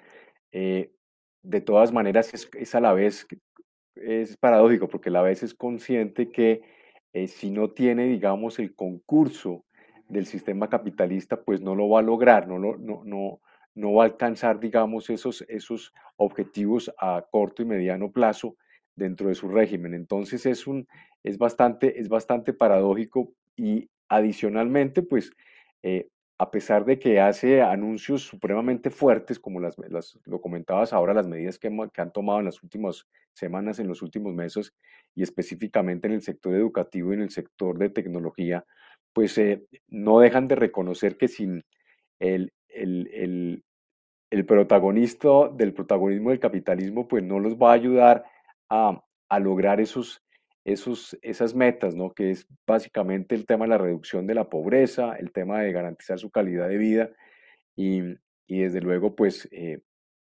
de 1.45 1.61
todas 1.61 1.93
maneras 1.93 2.33
es, 2.33 2.75
a 2.75 2.81
la 2.81 2.93
vez, 2.93 3.26
es 3.95 4.37
paradójico, 4.38 4.88
porque 4.88 5.11
a 5.11 5.12
la 5.12 5.23
vez 5.23 5.43
es 5.43 5.55
consciente 5.55 6.31
que 6.31 6.62
eh, 7.12 7.29
si 7.29 7.50
no 7.50 7.71
tiene, 7.71 8.07
digamos, 8.07 8.59
el 8.59 8.75
concurso 8.75 9.64
del 10.09 10.26
sistema 10.26 10.69
capitalista, 10.69 11.43
pues 11.43 11.61
no 11.61 11.75
lo 11.75 11.88
va 11.88 12.00
a 12.00 12.03
lograr, 12.03 12.49
no, 12.49 12.59
no, 12.59 12.76
no, 13.05 13.41
no 13.75 13.93
va 13.93 14.05
a 14.05 14.07
alcanzar, 14.07 14.59
digamos, 14.59 15.11
esos, 15.11 15.45
esos 15.49 15.93
objetivos 16.17 16.93
a 16.99 17.25
corto 17.31 17.62
y 17.62 17.67
mediano 17.67 18.11
plazo 18.11 18.57
dentro 18.97 19.29
de 19.29 19.35
su 19.35 19.49
régimen. 19.49 19.95
Entonces 19.95 20.47
es, 20.47 20.67
un, 20.67 20.87
es, 21.23 21.39
bastante, 21.39 22.01
es 22.01 22.09
bastante 22.09 22.53
paradójico 22.53 23.33
y 23.57 23.89
adicionalmente, 24.09 25.03
pues 25.03 25.31
eh, 25.83 26.09
a 26.39 26.51
pesar 26.51 26.85
de 26.85 26.99
que 26.99 27.21
hace 27.21 27.63
anuncios 27.63 28.23
supremamente 28.23 28.91
fuertes, 28.91 29.39
como 29.39 29.61
las, 29.61 29.77
lo 30.25 30.41
comentabas 30.41 30.93
ahora, 30.93 31.15
las 31.15 31.29
medidas 31.29 31.59
que, 31.59 31.69
han 31.69 32.13
tomado 32.13 32.41
en 32.41 32.47
las 32.47 32.63
últimas 32.63 33.07
semanas, 33.33 33.79
en 33.79 33.87
los 33.87 34.03
últimos 34.03 34.35
meses, 34.35 34.75
y 35.15 35.23
específicamente 35.23 36.09
en 36.09 36.15
el 36.15 36.23
sector 36.23 36.55
educativo 36.55 37.13
y 37.13 37.17
en 37.17 37.23
el 37.23 37.31
sector 37.31 37.79
de 37.79 37.89
tecnología, 37.89 38.65
pues 39.13 39.39
eh, 39.39 39.65
no 39.89 40.19
dejan 40.19 40.49
de 40.49 40.57
reconocer 40.57 41.17
que 41.17 41.29
sin 41.29 41.65
el, 42.19 42.53
el, 42.69 43.63
el, 44.31 44.47
protagonista 44.47 45.29
del 45.55 45.73
protagonismo 45.73 46.31
del 46.31 46.40
capitalismo, 46.40 47.07
pues 47.07 47.23
no 47.23 47.38
los 47.38 47.55
va 47.55 47.71
a 47.71 47.75
ayudar 47.75 48.25
a, 48.68 49.00
lograr 49.40 49.81
esos, 49.81 50.22
esos, 50.64 51.18
esas 51.22 51.55
metas, 51.55 51.96
¿no? 51.96 52.12
que 52.12 52.31
es 52.31 52.46
básicamente 52.66 53.35
el 53.35 53.46
tema 53.46 53.64
de 53.64 53.70
la 53.70 53.79
reducción 53.79 54.27
de 54.27 54.35
la 54.35 54.48
pobreza, 54.48 55.16
el 55.16 55.33
tema 55.33 55.61
de 55.61 55.72
garantizar 55.72 56.20
su 56.20 56.31
calidad 56.31 56.68
de 56.68 56.79
vida 56.79 57.11
y, 57.74 58.00
y 58.46 58.61
desde 58.61 58.81
luego 58.81 59.16
pues 59.16 59.48
eh, 59.50 59.81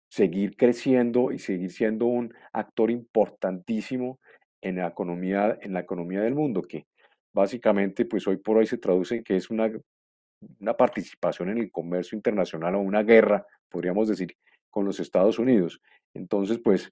seguir 0.09 0.55
creciendo 0.55 1.31
y 1.31 1.39
seguir 1.39 1.71
siendo 1.71 2.05
un 2.05 2.33
actor 2.51 2.91
importantísimo 2.91 4.19
en 4.61 4.77
la 4.77 4.87
economía, 4.87 5.57
en 5.61 5.73
la 5.73 5.81
economía 5.81 6.21
del 6.21 6.35
mundo, 6.35 6.61
que 6.61 6.87
básicamente 7.33 8.05
pues 8.05 8.27
hoy 8.27 8.37
por 8.37 8.57
hoy 8.57 8.67
se 8.67 8.77
traduce 8.77 9.15
en 9.15 9.23
que 9.23 9.35
es 9.35 9.49
una, 9.49 9.71
una 10.59 10.77
participación 10.77 11.49
en 11.49 11.57
el 11.57 11.71
comercio 11.71 12.15
internacional 12.15 12.75
o 12.75 12.79
una 12.79 13.03
guerra, 13.03 13.45
podríamos 13.69 14.07
decir, 14.07 14.37
con 14.69 14.85
los 14.85 14.99
Estados 14.99 15.39
Unidos. 15.39 15.81
Entonces 16.13 16.59
pues 16.63 16.91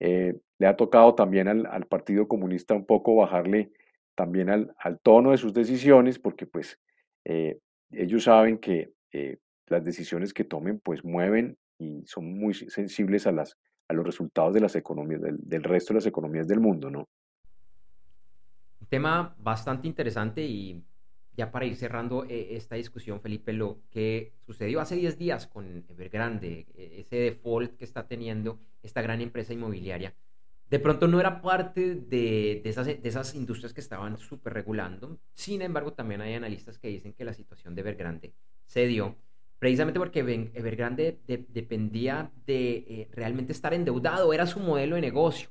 eh, 0.00 0.34
le 0.58 0.66
ha 0.66 0.76
tocado 0.76 1.14
también 1.14 1.48
al, 1.48 1.86
Partido 1.86 2.28
Comunista 2.28 2.74
un 2.74 2.86
poco 2.86 3.16
bajarle 3.16 3.72
también 4.14 4.48
al, 4.50 5.00
tono 5.02 5.30
de 5.30 5.38
sus 5.38 5.52
decisiones, 5.52 6.18
porque 6.18 6.46
pues 6.46 6.78
eh, 7.24 7.58
ellos 7.90 8.24
saben 8.24 8.58
que 8.58 8.92
eh, 9.12 9.38
las 9.66 9.84
decisiones 9.84 10.32
que 10.32 10.44
tomen 10.44 10.80
pues 10.80 11.04
mueven 11.04 11.56
y 11.78 12.02
son 12.06 12.38
muy 12.38 12.54
sensibles 12.54 13.26
a, 13.26 13.32
las, 13.32 13.58
a 13.88 13.94
los 13.94 14.06
resultados 14.06 14.54
de 14.54 14.60
las 14.60 14.74
economías, 14.76 15.20
del, 15.22 15.62
resto 15.62 15.92
de 15.92 15.98
las 15.98 16.06
economías 16.06 16.48
del 16.48 16.60
mundo, 16.60 16.90
¿no? 16.90 17.08
Un 18.80 18.86
tema 18.88 19.34
bastante 19.38 19.86
interesante 19.86 20.42
y 20.42 20.82
ya 21.36 21.50
para 21.50 21.66
ir 21.66 21.76
cerrando 21.76 22.24
esta 22.28 22.76
discusión, 22.76 23.20
Felipe, 23.20 23.52
lo 23.52 23.78
que 23.90 24.32
sucedió 24.46 24.80
hace 24.80 24.96
10 24.96 25.18
días 25.18 25.46
con 25.46 25.84
Evergrande, 25.88 26.66
e, 26.74 27.00
ese 27.00 27.16
default 27.16 27.76
que 27.76 27.84
está 27.84 28.06
teniendo 28.08 28.58
esta 28.82 29.02
gran 29.02 29.20
empresa 29.20 29.52
inmobiliaria, 29.52 30.14
de 30.70 30.78
pronto 30.80 31.06
no 31.06 31.20
era 31.20 31.42
parte 31.42 31.94
de, 31.94 32.62
esas, 32.64 32.86
de 32.86 33.00
esas, 33.04 33.34
industrias 33.34 33.72
que 33.72 33.80
estaban 33.80 34.18
súper 34.18 34.52
regulando. 34.54 35.20
Sin 35.32 35.62
embargo, 35.62 35.92
también 35.92 36.20
hay 36.20 36.34
analistas 36.34 36.78
que 36.78 36.88
dicen 36.88 37.12
que 37.12 37.24
la 37.24 37.34
situación 37.34 37.74
de 37.74 37.82
Evergrande 37.82 38.34
se 38.64 38.86
dio 38.86 39.16
precisamente 39.58 39.98
porque 39.98 40.20
Evergrande 40.20 41.20
dependía 41.26 42.30
de 42.46 42.76
eh, 42.76 43.08
realmente 43.12 43.52
estar 43.52 43.74
endeudado, 43.74 44.32
era 44.32 44.46
su 44.46 44.60
modelo 44.60 44.96
de 44.96 45.02
negocio. 45.02 45.50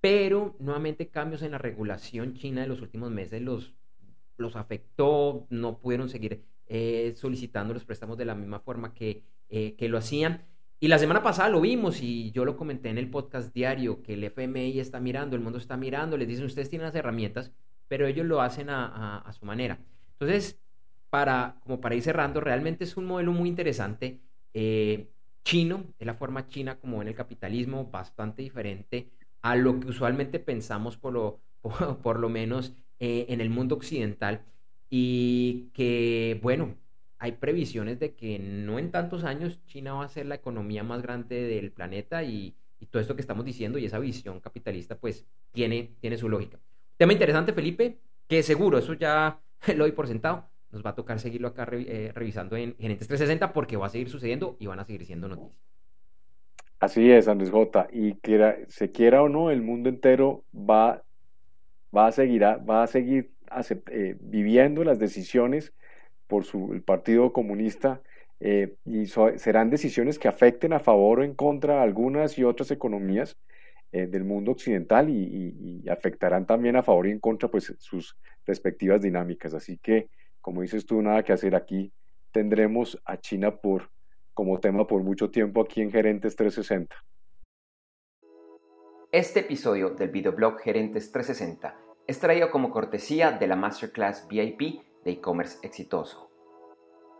Pero 0.00 0.56
nuevamente 0.58 1.08
cambios 1.08 1.42
en 1.42 1.52
la 1.52 1.58
regulación 1.58 2.34
china 2.34 2.62
de 2.62 2.66
los 2.66 2.82
últimos 2.82 3.10
meses 3.10 3.40
los, 3.40 3.74
los 4.36 4.56
afectó, 4.56 5.46
no 5.50 5.78
pudieron 5.78 6.08
seguir 6.08 6.44
eh, 6.66 7.12
solicitando 7.16 7.74
los 7.74 7.84
préstamos 7.84 8.16
de 8.16 8.24
la 8.24 8.34
misma 8.34 8.60
forma 8.60 8.94
que, 8.94 9.22
eh, 9.48 9.74
que 9.76 9.88
lo 9.88 9.98
hacían. 9.98 10.44
Y 10.80 10.88
la 10.88 10.98
semana 10.98 11.22
pasada 11.22 11.48
lo 11.48 11.60
vimos 11.60 12.02
y 12.02 12.30
yo 12.32 12.44
lo 12.44 12.56
comenté 12.56 12.90
en 12.90 12.98
el 12.98 13.08
podcast 13.10 13.54
diario, 13.54 14.02
que 14.02 14.14
el 14.14 14.24
FMI 14.24 14.80
está 14.80 15.00
mirando, 15.00 15.36
el 15.36 15.42
mundo 15.42 15.58
está 15.58 15.76
mirando, 15.76 16.16
les 16.16 16.28
dicen, 16.28 16.44
ustedes 16.44 16.68
tienen 16.68 16.86
las 16.86 16.94
herramientas, 16.94 17.52
pero 17.88 18.06
ellos 18.06 18.26
lo 18.26 18.40
hacen 18.40 18.68
a, 18.70 19.30
su 19.38 19.46
manera. 19.46 19.78
Entonces, 20.12 20.60
para, 21.10 21.58
como 21.62 21.80
para 21.80 21.94
ir 21.94 22.02
cerrando, 22.02 22.40
realmente 22.40 22.84
es 22.84 22.96
un 22.96 23.06
modelo 23.06 23.32
muy 23.32 23.48
interesante, 23.48 24.20
eh, 24.52 25.10
chino, 25.44 25.84
es 25.98 26.06
la 26.06 26.14
forma 26.14 26.48
china 26.48 26.78
como 26.78 27.00
en 27.02 27.08
el 27.08 27.14
capitalismo, 27.14 27.86
bastante 27.86 28.42
diferente 28.42 29.10
a 29.42 29.56
lo 29.56 29.78
que 29.78 29.88
usualmente 29.88 30.38
pensamos 30.38 30.96
por 30.96 31.12
lo, 31.12 31.40
por, 32.02 32.18
lo 32.18 32.28
menos 32.28 32.74
eh, 33.00 33.26
en 33.28 33.40
el 33.40 33.50
mundo 33.50 33.74
occidental 33.74 34.42
y 34.90 35.70
que, 35.72 36.38
bueno, 36.42 36.76
hay 37.18 37.32
previsiones 37.32 37.98
de 37.98 38.14
que 38.14 38.38
no 38.38 38.78
en 38.78 38.90
tantos 38.90 39.24
años 39.24 39.64
China 39.66 39.94
va 39.94 40.04
a 40.04 40.08
ser 40.08 40.26
la 40.26 40.34
economía 40.34 40.84
más 40.84 41.02
grande 41.02 41.42
del 41.42 41.72
planeta 41.72 42.22
y, 42.22 42.54
todo 42.90 43.00
esto 43.00 43.14
que 43.14 43.22
estamos 43.22 43.46
diciendo 43.46 43.78
y 43.78 43.86
esa 43.86 43.98
visión 43.98 44.40
capitalista 44.40 44.98
pues 44.98 45.24
tiene, 45.52 45.94
tiene 46.00 46.18
su 46.18 46.28
lógica. 46.28 46.58
Tema 46.98 47.14
interesante, 47.14 47.54
Felipe, 47.54 47.96
que 48.28 48.42
seguro, 48.42 48.76
eso 48.76 48.92
ya 48.92 49.40
lo 49.74 49.84
doy 49.84 49.92
por 49.92 50.06
sentado, 50.06 50.50
nos 50.70 50.84
va 50.84 50.90
a 50.90 50.94
tocar 50.94 51.18
seguirlo 51.18 51.48
acá 51.48 51.66
eh, 51.72 52.12
revisando 52.14 52.56
en 52.56 52.76
Gerentes 52.76 53.08
360 53.08 53.54
porque 53.54 53.78
va 53.78 53.86
a 53.86 53.88
seguir 53.88 54.10
sucediendo 54.10 54.56
y 54.60 54.66
van 54.66 54.80
a 54.80 54.84
seguir 54.84 55.06
siendo 55.06 55.28
noticias. 55.28 55.56
Así 56.78 57.10
es, 57.10 57.28
Andrés 57.28 57.50
J. 57.50 57.88
Y 57.92 58.14
quiera, 58.16 58.58
se 58.68 58.90
quiera 58.90 59.22
o 59.22 59.30
no, 59.30 59.50
el 59.50 59.62
mundo 59.62 59.88
entero 59.88 60.44
va, 60.54 61.02
va 61.94 62.08
a 62.08 62.12
seguir, 62.12 62.42
va 62.42 62.82
a 62.82 62.86
seguir 62.86 63.30
eh, 63.90 64.16
viviendo 64.20 64.84
las 64.84 64.98
decisiones 64.98 65.72
por 66.26 66.44
su, 66.44 66.72
el 66.72 66.82
Partido 66.82 67.32
Comunista 67.32 68.02
eh, 68.40 68.74
y 68.84 69.06
serán 69.06 69.70
decisiones 69.70 70.18
que 70.18 70.28
afecten 70.28 70.72
a 70.72 70.80
favor 70.80 71.20
o 71.20 71.24
en 71.24 71.34
contra 71.34 71.82
algunas 71.82 72.36
y 72.38 72.44
otras 72.44 72.70
economías 72.70 73.36
eh, 73.92 74.06
del 74.06 74.24
mundo 74.24 74.52
occidental 74.52 75.08
y, 75.08 75.84
afectarán 75.88 76.46
también 76.46 76.76
a 76.76 76.82
favor 76.82 77.06
y 77.06 77.10
en 77.12 77.20
contra 77.20 77.48
pues 77.48 77.72
sus 77.78 78.16
respectivas 78.46 79.00
dinámicas. 79.02 79.54
Así 79.54 79.78
que, 79.78 80.08
como 80.40 80.62
dices 80.62 80.86
tú, 80.86 81.00
nada 81.00 81.22
que 81.22 81.32
hacer 81.32 81.54
aquí. 81.54 81.92
Tendremos 82.32 83.00
a 83.04 83.18
China 83.18 83.54
por, 83.54 83.90
como 84.32 84.58
tema 84.58 84.86
por 84.86 85.02
mucho 85.02 85.30
tiempo 85.30 85.60
aquí 85.60 85.82
en 85.82 85.92
Gerentes 85.92 86.34
360. 86.34 86.96
Este 89.12 89.40
episodio 89.40 89.90
del 89.90 90.08
videoblog 90.08 90.58
Gerentes 90.58 91.12
360 91.12 91.83
es 92.06 92.20
traído 92.20 92.50
como 92.50 92.70
cortesía 92.70 93.32
de 93.32 93.46
la 93.46 93.56
Masterclass 93.56 94.28
VIP 94.28 94.82
de 95.04 95.12
e-commerce 95.12 95.58
exitoso. 95.62 96.30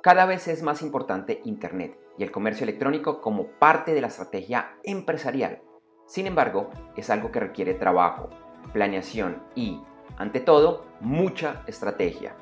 Cada 0.02 0.26
vez 0.26 0.46
es 0.48 0.62
más 0.62 0.82
importante 0.82 1.40
Internet 1.44 1.98
y 2.18 2.22
el 2.22 2.30
comercio 2.30 2.64
electrónico 2.64 3.22
como 3.22 3.46
parte 3.58 3.94
de 3.94 4.02
la 4.02 4.08
estrategia 4.08 4.76
empresarial. 4.82 5.62
Sin 6.06 6.26
embargo, 6.26 6.70
es 6.96 7.08
algo 7.08 7.32
que 7.32 7.40
requiere 7.40 7.72
trabajo, 7.72 8.28
planeación 8.74 9.42
y, 9.54 9.80
ante 10.18 10.40
todo, 10.40 10.84
mucha 11.00 11.62
estrategia. 11.66 12.36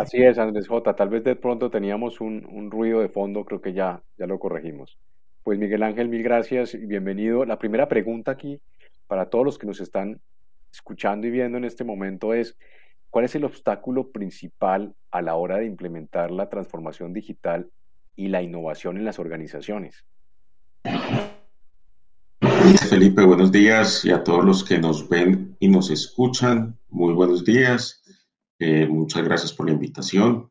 Así 0.00 0.16
es, 0.22 0.38
Andrés 0.38 0.66
J. 0.66 0.96
Tal 0.96 1.10
vez 1.10 1.24
de 1.24 1.36
pronto 1.36 1.70
teníamos 1.70 2.22
un, 2.22 2.70
ruido 2.70 3.00
de 3.00 3.10
fondo, 3.10 3.44
creo 3.44 3.60
que 3.60 3.74
ya, 3.74 4.02
ya 4.16 4.26
lo 4.26 4.38
corregimos. 4.38 4.98
Pues 5.42 5.58
Miguel 5.58 5.82
Ángel, 5.82 6.08
mil 6.08 6.22
gracias 6.22 6.72
y 6.72 6.86
bienvenido. 6.86 7.44
La 7.44 7.58
primera 7.58 7.86
pregunta 7.86 8.30
aquí 8.30 8.62
para 9.06 9.26
todos 9.26 9.44
los 9.44 9.58
que 9.58 9.66
nos 9.66 9.78
están 9.78 10.18
escuchando 10.72 11.26
y 11.26 11.30
viendo 11.30 11.58
en 11.58 11.66
este 11.66 11.84
momento 11.84 12.32
es, 12.32 12.56
¿cuál 13.10 13.26
es 13.26 13.34
el 13.34 13.44
obstáculo 13.44 14.10
principal 14.10 14.94
a 15.10 15.20
la 15.20 15.34
hora 15.34 15.58
de 15.58 15.66
implementar 15.66 16.30
la 16.30 16.48
transformación 16.48 17.12
digital 17.12 17.68
y 18.16 18.28
la 18.28 18.40
innovación 18.40 18.96
en 18.96 19.04
las 19.04 19.18
organizaciones? 19.18 20.06
Felipe, 22.88 23.22
buenos 23.22 23.52
días 23.52 24.02
y 24.06 24.12
a 24.12 24.24
todos 24.24 24.46
los 24.46 24.64
que 24.64 24.78
nos 24.78 25.06
ven 25.06 25.56
y 25.60 25.68
nos 25.68 25.90
escuchan, 25.90 26.78
muy 26.88 27.12
buenos 27.12 27.44
días. 27.44 27.99
Eh, 28.62 28.86
muchas 28.86 29.24
gracias 29.24 29.54
por 29.54 29.64
la 29.66 29.72
invitación. 29.72 30.50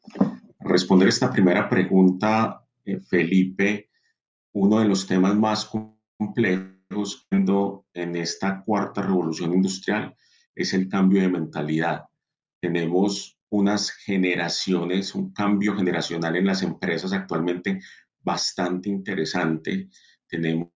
Responder 0.62 1.10
esta 1.10 1.32
primera 1.32 1.70
pregunta, 1.70 2.66
eh, 2.84 3.00
Felipe, 3.02 3.92
uno 4.54 4.80
de 4.80 4.88
los 4.88 5.06
temas 5.06 5.36
más 5.36 5.66
complejos 6.18 7.28
en 7.30 8.16
esta 8.16 8.64
cuarta 8.64 9.04
revolución 9.04 9.54
industrial 9.54 10.16
es 10.56 10.74
el 10.74 10.90
cambio 10.90 11.22
de 11.22 11.30
mentalidad. 11.30 12.06
Tenemos 12.60 13.40
unas 13.50 13.92
generaciones, 13.92 15.14
un 15.14 15.32
cambio 15.32 15.76
generacional 15.76 16.36
en 16.36 16.48
las 16.48 16.64
empresas 16.64 17.14
actualmente 17.14 17.80
bastante 18.22 18.90
interesante. 18.90 19.88
Tenemos 20.28 20.72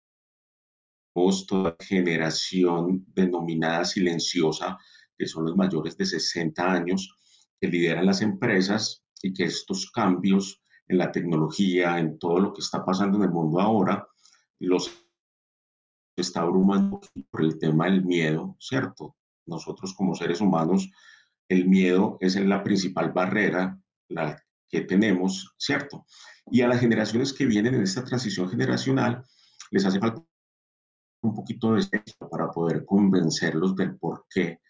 toda 1.46 1.76
generación 1.78 3.04
denominada 3.14 3.84
silenciosa, 3.84 4.76
que 5.16 5.28
son 5.28 5.44
los 5.44 5.56
mayores 5.56 5.96
de 5.96 6.06
60 6.06 6.72
años, 6.72 7.19
que 7.60 7.68
lideran 7.68 8.06
las 8.06 8.22
empresas 8.22 9.04
y 9.22 9.32
que 9.32 9.44
estos 9.44 9.90
cambios 9.90 10.62
en 10.88 10.98
la 10.98 11.12
tecnología, 11.12 11.98
en 11.98 12.18
todo 12.18 12.40
lo 12.40 12.52
que 12.52 12.60
está 12.62 12.84
pasando 12.84 13.18
en 13.18 13.24
el 13.24 13.30
mundo 13.30 13.60
ahora, 13.60 14.08
los 14.58 14.90
está 16.16 16.40
abrumando 16.40 17.00
por 17.30 17.42
el 17.42 17.58
tema 17.58 17.86
del 17.86 18.04
miedo, 18.04 18.56
¿cierto? 18.58 19.16
Nosotros 19.46 19.94
como 19.94 20.14
seres 20.14 20.40
humanos, 20.40 20.90
el 21.48 21.66
miedo 21.68 22.16
es 22.20 22.36
la 22.36 22.62
principal 22.62 23.12
barrera 23.12 23.78
la 24.08 24.42
que 24.68 24.82
tenemos, 24.82 25.54
¿cierto? 25.58 26.06
Y 26.50 26.62
a 26.62 26.68
las 26.68 26.80
generaciones 26.80 27.32
que 27.32 27.46
vienen 27.46 27.74
en 27.74 27.82
esta 27.82 28.04
transición 28.04 28.48
generacional, 28.48 29.24
les 29.70 29.84
hace 29.84 29.98
falta 29.98 30.22
un 31.22 31.34
poquito 31.34 31.74
de 31.74 31.86
para 32.30 32.50
poder 32.50 32.84
convencerlos 32.84 33.76
del 33.76 33.96
por 33.96 34.26
qué 34.28 34.60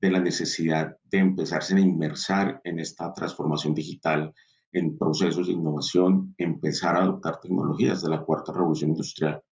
de 0.00 0.10
la 0.10 0.20
necesidad 0.20 0.96
de 1.04 1.18
empezarse 1.18 1.74
a 1.74 1.80
inmersar 1.80 2.60
en 2.64 2.78
esta 2.78 3.12
transformación 3.12 3.74
digital, 3.74 4.32
en 4.72 4.96
procesos 4.96 5.46
de 5.46 5.52
innovación, 5.52 6.34
empezar 6.38 6.96
a 6.96 7.02
adoptar 7.02 7.40
tecnologías 7.40 8.02
de 8.02 8.10
la 8.10 8.22
cuarta 8.22 8.52
revolución 8.52 8.90
industrial. 8.90 9.42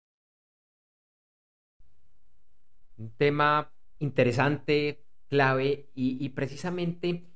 Un 2.96 3.10
tema 3.16 3.70
interesante, 3.98 5.04
clave 5.28 5.90
y, 5.94 6.24
y 6.24 6.28
precisamente, 6.30 7.26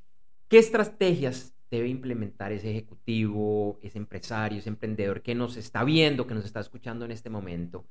¿qué 0.49 0.59
estrategias 0.59 1.55
debe 1.71 1.89
implementar 1.89 2.53
ese 2.53 2.71
ejecutivo, 2.71 3.79
ese 3.83 3.99
empresario, 3.99 4.59
ese 4.59 4.69
emprendedor 4.69 5.23
que 5.23 5.35
nos 5.35 5.57
está 5.57 5.85
viendo, 5.85 6.27
que 6.27 6.35
nos 6.35 6.45
está 6.45 6.61
escuchando 6.61 7.05
en 7.05 7.11
este 7.11 7.31
momento? 7.31 7.87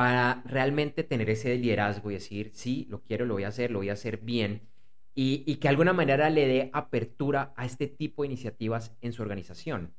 Para 0.00 0.40
realmente 0.46 1.04
tener 1.04 1.28
ese 1.28 1.54
liderazgo 1.56 2.10
y 2.10 2.14
decir, 2.14 2.52
sí, 2.54 2.86
lo 2.88 3.02
quiero, 3.02 3.26
lo 3.26 3.34
voy 3.34 3.44
a 3.44 3.48
hacer, 3.48 3.70
lo 3.70 3.80
voy 3.80 3.90
a 3.90 3.92
hacer 3.92 4.16
bien, 4.22 4.66
y, 5.14 5.56
que 5.56 5.60
de 5.60 5.68
alguna 5.68 5.92
manera 5.92 6.30
le 6.30 6.46
dé 6.46 6.70
apertura 6.72 7.52
a 7.54 7.66
este 7.66 7.86
tipo 7.86 8.22
de 8.22 8.28
iniciativas 8.28 8.96
en 9.02 9.12
su 9.12 9.20
organización. 9.20 9.92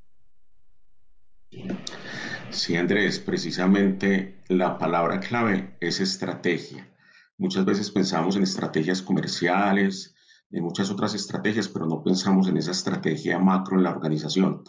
Sí, 2.49 2.75
Andrés, 2.75 3.19
precisamente 3.19 4.41
la 4.47 4.79
palabra 4.79 5.19
clave 5.19 5.77
es 5.79 5.99
estrategia. 5.99 6.91
Muchas 7.37 7.63
veces 7.63 7.91
pensamos 7.91 8.35
en 8.35 8.41
estrategias 8.41 9.03
comerciales, 9.03 10.15
en 10.49 10.63
muchas 10.63 10.89
otras 10.89 11.13
estrategias, 11.13 11.67
pero 11.67 11.85
no 11.85 12.01
pensamos 12.01 12.47
en 12.47 12.57
esa 12.57 12.71
estrategia 12.71 13.37
macro 13.37 13.77
en 13.77 13.83
la 13.83 13.91
organización. 13.91 14.63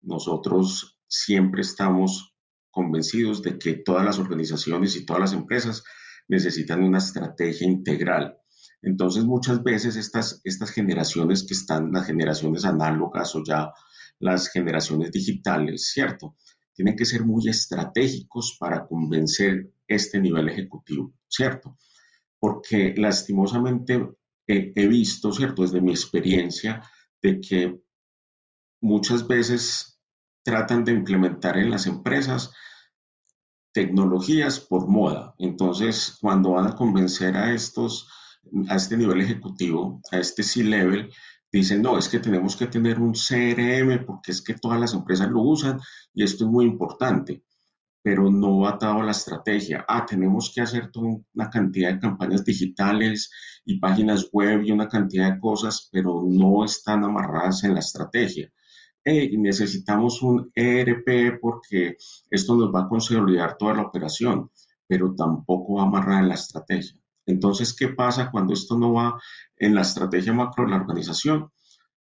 Nosotros 0.00 1.02
siempre 1.06 1.60
estamos 1.60 2.29
convencidos 2.70 3.42
de 3.42 3.58
que 3.58 3.74
todas 3.74 4.04
las 4.04 4.18
organizaciones 4.18 4.96
y 4.96 5.04
todas 5.04 5.20
las 5.20 5.32
empresas 5.32 5.82
necesitan 6.28 6.82
una 6.82 6.98
estrategia 6.98 7.66
integral. 7.66 8.38
Entonces, 8.82 9.24
muchas 9.24 9.62
veces 9.62 9.96
estas, 9.96 10.40
estas 10.44 10.70
generaciones 10.70 11.44
que 11.44 11.54
están, 11.54 11.92
las 11.92 12.06
generaciones 12.06 12.64
análogas 12.64 13.34
o 13.34 13.42
ya 13.44 13.72
las 14.18 14.48
generaciones 14.48 15.10
digitales, 15.10 15.90
¿cierto? 15.92 16.36
Tienen 16.74 16.96
que 16.96 17.04
ser 17.04 17.24
muy 17.24 17.48
estratégicos 17.48 18.56
para 18.58 18.86
convencer 18.86 19.72
este 19.86 20.20
nivel 20.20 20.48
ejecutivo, 20.48 21.12
¿cierto? 21.28 21.76
Porque 22.38 22.94
lastimosamente 22.96 24.08
he 24.46 24.88
visto, 24.88 25.32
¿cierto? 25.32 25.62
Desde 25.62 25.80
mi 25.80 25.90
experiencia, 25.90 26.82
de 27.22 27.40
que 27.40 27.80
muchas 28.80 29.26
veces 29.26 29.99
tratan 30.42 30.84
de 30.84 30.92
implementar 30.92 31.58
en 31.58 31.70
las 31.70 31.86
empresas 31.86 32.52
tecnologías 33.72 34.60
por 34.60 34.88
moda. 34.88 35.34
Entonces, 35.38 36.16
cuando 36.20 36.52
van 36.52 36.66
a 36.66 36.74
convencer 36.76 37.36
a 37.36 37.52
estos, 37.52 38.08
a 38.68 38.76
este 38.76 38.96
nivel 38.96 39.20
ejecutivo, 39.20 40.00
a 40.10 40.18
este 40.18 40.42
C-level, 40.42 41.12
dicen, 41.52 41.82
no, 41.82 41.98
es 41.98 42.08
que 42.08 42.18
tenemos 42.18 42.56
que 42.56 42.66
tener 42.66 42.98
un 42.98 43.12
CRM 43.12 44.04
porque 44.04 44.32
es 44.32 44.42
que 44.42 44.54
todas 44.54 44.80
las 44.80 44.94
empresas 44.94 45.28
lo 45.30 45.42
usan 45.42 45.80
y 46.14 46.22
esto 46.22 46.44
es 46.44 46.50
muy 46.50 46.64
importante, 46.64 47.44
pero 48.02 48.30
no 48.30 48.66
ha 48.66 48.76
dado 48.80 49.02
la 49.02 49.12
estrategia. 49.12 49.84
Ah, 49.88 50.06
tenemos 50.06 50.52
que 50.54 50.62
hacer 50.62 50.90
toda 50.90 51.16
una 51.34 51.50
cantidad 51.50 51.92
de 51.92 52.00
campañas 52.00 52.44
digitales 52.44 53.30
y 53.64 53.78
páginas 53.78 54.28
web 54.32 54.62
y 54.64 54.70
una 54.72 54.88
cantidad 54.88 55.32
de 55.32 55.40
cosas, 55.40 55.88
pero 55.92 56.22
no 56.26 56.64
están 56.64 57.04
amarradas 57.04 57.64
en 57.64 57.74
la 57.74 57.80
estrategia. 57.80 58.50
Hey, 59.10 59.36
necesitamos 59.36 60.22
un 60.22 60.50
ERP 60.54 61.40
porque 61.40 61.96
esto 62.30 62.56
nos 62.56 62.72
va 62.72 62.82
a 62.82 62.88
consolidar 62.88 63.56
toda 63.56 63.74
la 63.74 63.82
operación, 63.82 64.50
pero 64.86 65.14
tampoco 65.14 65.74
va 65.74 65.82
a 65.82 65.86
amarrar 65.86 66.22
en 66.22 66.28
la 66.28 66.34
estrategia. 66.34 66.96
Entonces, 67.26 67.74
¿qué 67.74 67.88
pasa 67.88 68.30
cuando 68.30 68.54
esto 68.54 68.78
no 68.78 68.92
va 68.92 69.20
en 69.56 69.74
la 69.74 69.82
estrategia 69.82 70.32
macro 70.32 70.64
de 70.64 70.70
la 70.70 70.76
organización? 70.76 71.50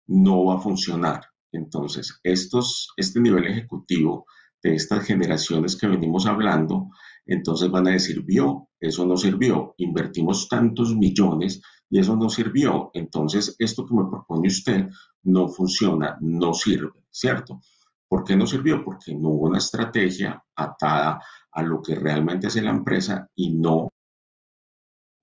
No 0.07 0.45
va 0.45 0.55
a 0.55 0.61
funcionar. 0.61 1.21
Entonces, 1.51 2.19
estos, 2.23 2.93
este 2.97 3.19
nivel 3.19 3.47
ejecutivo 3.47 4.25
de 4.61 4.75
estas 4.75 5.05
generaciones 5.05 5.75
que 5.75 5.87
venimos 5.87 6.25
hablando, 6.25 6.89
entonces 7.25 7.69
van 7.69 7.87
a 7.87 7.91
decir, 7.91 8.21
vio, 8.23 8.69
eso 8.79 9.05
no 9.05 9.17
sirvió, 9.17 9.73
invertimos 9.77 10.47
tantos 10.49 10.95
millones 10.95 11.61
y 11.89 11.99
eso 11.99 12.15
no 12.15 12.29
sirvió, 12.29 12.91
entonces 12.93 13.55
esto 13.59 13.85
que 13.85 13.95
me 13.95 14.09
propone 14.09 14.47
usted 14.47 14.89
no 15.23 15.47
funciona, 15.47 16.17
no 16.21 16.53
sirve, 16.53 17.05
¿cierto? 17.09 17.61
¿Por 18.07 18.23
qué 18.23 18.35
no 18.35 18.45
sirvió? 18.45 18.83
Porque 18.83 19.15
no 19.15 19.29
hubo 19.29 19.47
una 19.47 19.57
estrategia 19.57 20.43
atada 20.55 21.21
a 21.51 21.63
lo 21.63 21.81
que 21.81 21.95
realmente 21.95 22.47
hace 22.47 22.61
la 22.61 22.71
empresa 22.71 23.29
y 23.35 23.51
no 23.53 23.89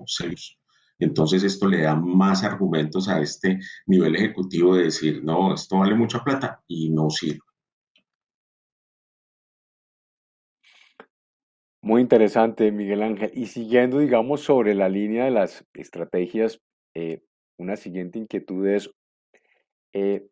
se 0.07 0.35
Entonces 0.99 1.43
esto 1.45 1.69
le 1.69 1.83
da 1.83 1.95
más 1.95 2.43
argumentos 2.45 3.09
a 3.09 3.21
este 3.21 3.59
nivel 3.87 4.17
ejecutivo 4.17 4.75
de 4.75 4.85
decir, 4.85 5.23
no, 5.23 5.55
esto 5.55 5.79
vale 5.79 5.95
mucha 5.95 6.23
plata 6.23 6.63
y 6.67 6.91
no 6.91 7.11
sirve. 7.11 7.50
Muy 11.83 12.03
interesante, 12.03 12.71
Miguel 12.73 13.03
Ángel. 13.03 13.31
Y 13.35 13.47
siguiendo, 13.47 13.99
digamos, 13.99 14.43
sobre 14.43 14.75
la 14.75 14.89
línea 14.89 15.25
de 15.25 15.31
las 15.31 15.65
estrategias, 15.73 16.61
eh, 16.95 17.23
una 17.59 17.77
siguiente 17.77 18.19
inquietud 18.19 18.67
es, 18.67 18.91
eh, 19.95 20.27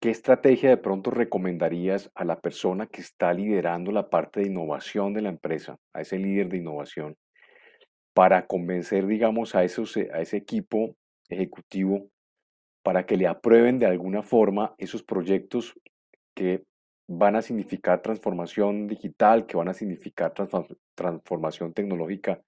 ¿qué 0.00 0.10
estrategia 0.10 0.70
de 0.70 0.78
pronto 0.78 1.10
recomendarías 1.10 2.10
a 2.14 2.24
la 2.24 2.40
persona 2.40 2.86
que 2.86 3.02
está 3.02 3.34
liderando 3.34 3.92
la 3.92 4.08
parte 4.08 4.40
de 4.40 4.46
innovación 4.46 5.12
de 5.12 5.22
la 5.22 5.28
empresa, 5.28 5.76
a 5.94 6.00
ese 6.00 6.18
líder 6.18 6.48
de 6.48 6.58
innovación, 6.58 7.16
para 8.14 8.46
convencer, 8.46 9.06
digamos, 9.06 9.54
a, 9.54 9.64
esos, 9.64 9.96
a 9.96 10.20
ese 10.20 10.38
equipo 10.38 10.96
ejecutivo 11.28 12.08
para 12.82 13.06
que 13.06 13.16
le 13.16 13.26
aprueben 13.26 13.78
de 13.78 13.86
alguna 13.86 14.22
forma 14.22 14.74
esos 14.78 15.02
proyectos 15.02 15.74
que 16.34 16.64
van 17.06 17.36
a 17.36 17.42
significar 17.42 18.02
transformación 18.02 18.86
digital, 18.86 19.46
que 19.46 19.56
van 19.56 19.68
a 19.68 19.74
significar 19.74 20.32
transformación 20.94 21.72
tecnológica 21.72 22.42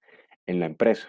en 0.45 0.59
la 0.59 0.65
empresa? 0.65 1.07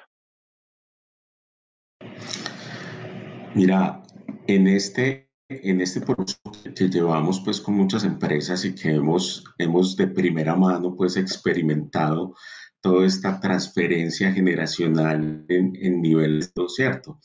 Mira, 3.54 4.02
en 4.46 4.66
este, 4.66 5.30
en 5.48 5.80
este 5.80 6.00
proceso 6.00 6.40
que 6.74 6.88
llevamos 6.88 7.40
pues 7.40 7.60
con 7.60 7.74
muchas 7.74 8.04
empresas 8.04 8.64
y 8.64 8.74
que 8.74 8.90
hemos, 8.90 9.44
hemos 9.58 9.96
de 9.96 10.08
primera 10.08 10.54
mano 10.54 10.94
pues 10.94 11.16
experimentado 11.16 12.34
toda 12.80 13.06
esta 13.06 13.40
transferencia 13.40 14.32
generacional 14.32 15.44
en, 15.48 15.76
en 15.76 16.02
niveles, 16.02 16.52
¿cierto? 16.68 17.18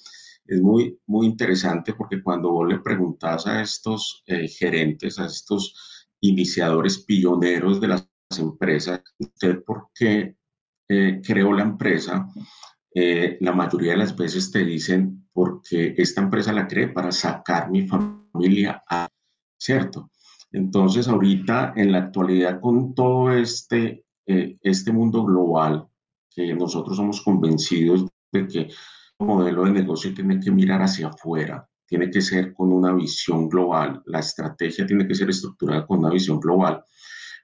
Es 0.46 0.60
muy, 0.62 1.00
muy 1.06 1.28
interesante 1.28 1.94
porque 1.94 2.22
cuando 2.22 2.52
vos 2.52 2.68
le 2.68 2.80
preguntas 2.80 3.46
a 3.48 3.62
estos 3.62 4.24
eh, 4.26 4.48
gerentes, 4.48 5.20
a 5.20 5.26
estos 5.26 5.91
iniciadores 6.22 7.00
pioneros 7.00 7.82
de 7.82 7.88
las 7.88 8.08
empresas. 8.38 9.02
¿Usted 9.20 9.64
por 9.64 9.90
qué 9.94 10.36
eh, 10.88 11.22
creó 11.24 11.54
la 11.54 11.64
empresa? 11.64 12.28
Eh, 12.94 13.38
la 13.42 13.54
mayoría 13.54 13.92
de 13.92 13.98
las 13.98 14.16
veces 14.16 14.52
te 14.52 14.64
dicen 14.66 15.30
porque 15.34 15.94
esta 15.98 16.22
empresa 16.22 16.52
la 16.52 16.68
creé 16.68 16.90
para 16.90 17.12
sacar 17.12 17.72
mi 17.72 17.88
familia 17.88 18.84
a, 18.90 19.08
¿cierto? 19.58 20.12
Entonces 20.52 21.08
ahorita 21.08 21.74
en 21.76 21.92
la 21.92 22.00
actualidad 22.00 22.60
con 22.60 22.94
todo 22.94 23.32
este, 23.32 24.06
eh, 24.26 24.58
este 24.62 24.92
mundo 24.92 25.24
global 25.24 25.88
que 26.30 26.54
nosotros 26.54 26.98
somos 26.98 27.22
convencidos 27.22 28.08
de 28.32 28.48
que 28.48 28.60
el 28.62 29.26
modelo 29.26 29.66
de 29.66 29.72
negocio 29.72 30.14
tiene 30.14 30.40
que 30.40 30.52
mirar 30.52 30.82
hacia 30.82 31.08
afuera, 31.08 31.68
tiene 31.92 32.10
que 32.10 32.22
ser 32.22 32.54
con 32.54 32.72
una 32.72 32.94
visión 32.94 33.50
global, 33.50 34.02
la 34.06 34.20
estrategia 34.20 34.86
tiene 34.86 35.06
que 35.06 35.14
ser 35.14 35.30
estructurada 35.30 35.86
con 35.86 36.00
una 36.00 36.10
visión 36.10 36.40
global. 36.40 36.86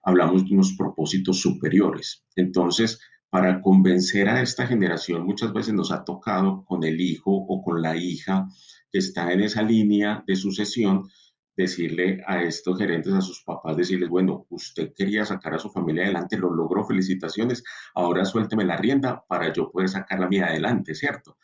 Hablamos 0.03 0.45
de 0.45 0.53
unos 0.53 0.73
propósitos 0.77 1.41
superiores. 1.41 2.23
Entonces, 2.33 2.97
para 3.29 3.61
convencer 3.61 4.29
a 4.29 4.41
esta 4.41 4.65
generación, 4.65 5.25
muchas 5.25 5.51
veces 5.51 5.73
nos 5.73 5.91
ha 5.91 6.05
tocado 6.05 6.63
con 6.63 6.85
el 6.85 7.01
hijo 7.01 7.29
o 7.29 7.61
con 7.61 7.81
la 7.81 7.97
hija 7.97 8.47
que 8.89 8.99
está 8.99 9.33
en 9.33 9.41
esa 9.41 9.63
línea 9.63 10.23
de 10.25 10.37
sucesión, 10.37 11.09
decirle 11.57 12.23
a 12.25 12.41
estos 12.41 12.77
gerentes, 12.77 13.11
a 13.11 13.19
sus 13.19 13.43
papás, 13.43 13.75
decirles, 13.75 14.07
bueno, 14.07 14.45
usted 14.49 14.93
quería 14.95 15.25
sacar 15.25 15.55
a 15.55 15.59
su 15.59 15.69
familia 15.69 16.03
adelante, 16.03 16.37
lo 16.37 16.53
logró, 16.53 16.85
felicitaciones, 16.85 17.65
ahora 17.95 18.23
suélteme 18.23 18.63
la 18.63 18.77
rienda 18.77 19.25
para 19.27 19.51
yo 19.51 19.69
poder 19.69 19.89
sacar 19.89 20.21
la 20.21 20.29
mía 20.29 20.45
adelante, 20.45 20.95
¿cierto? 20.95 21.37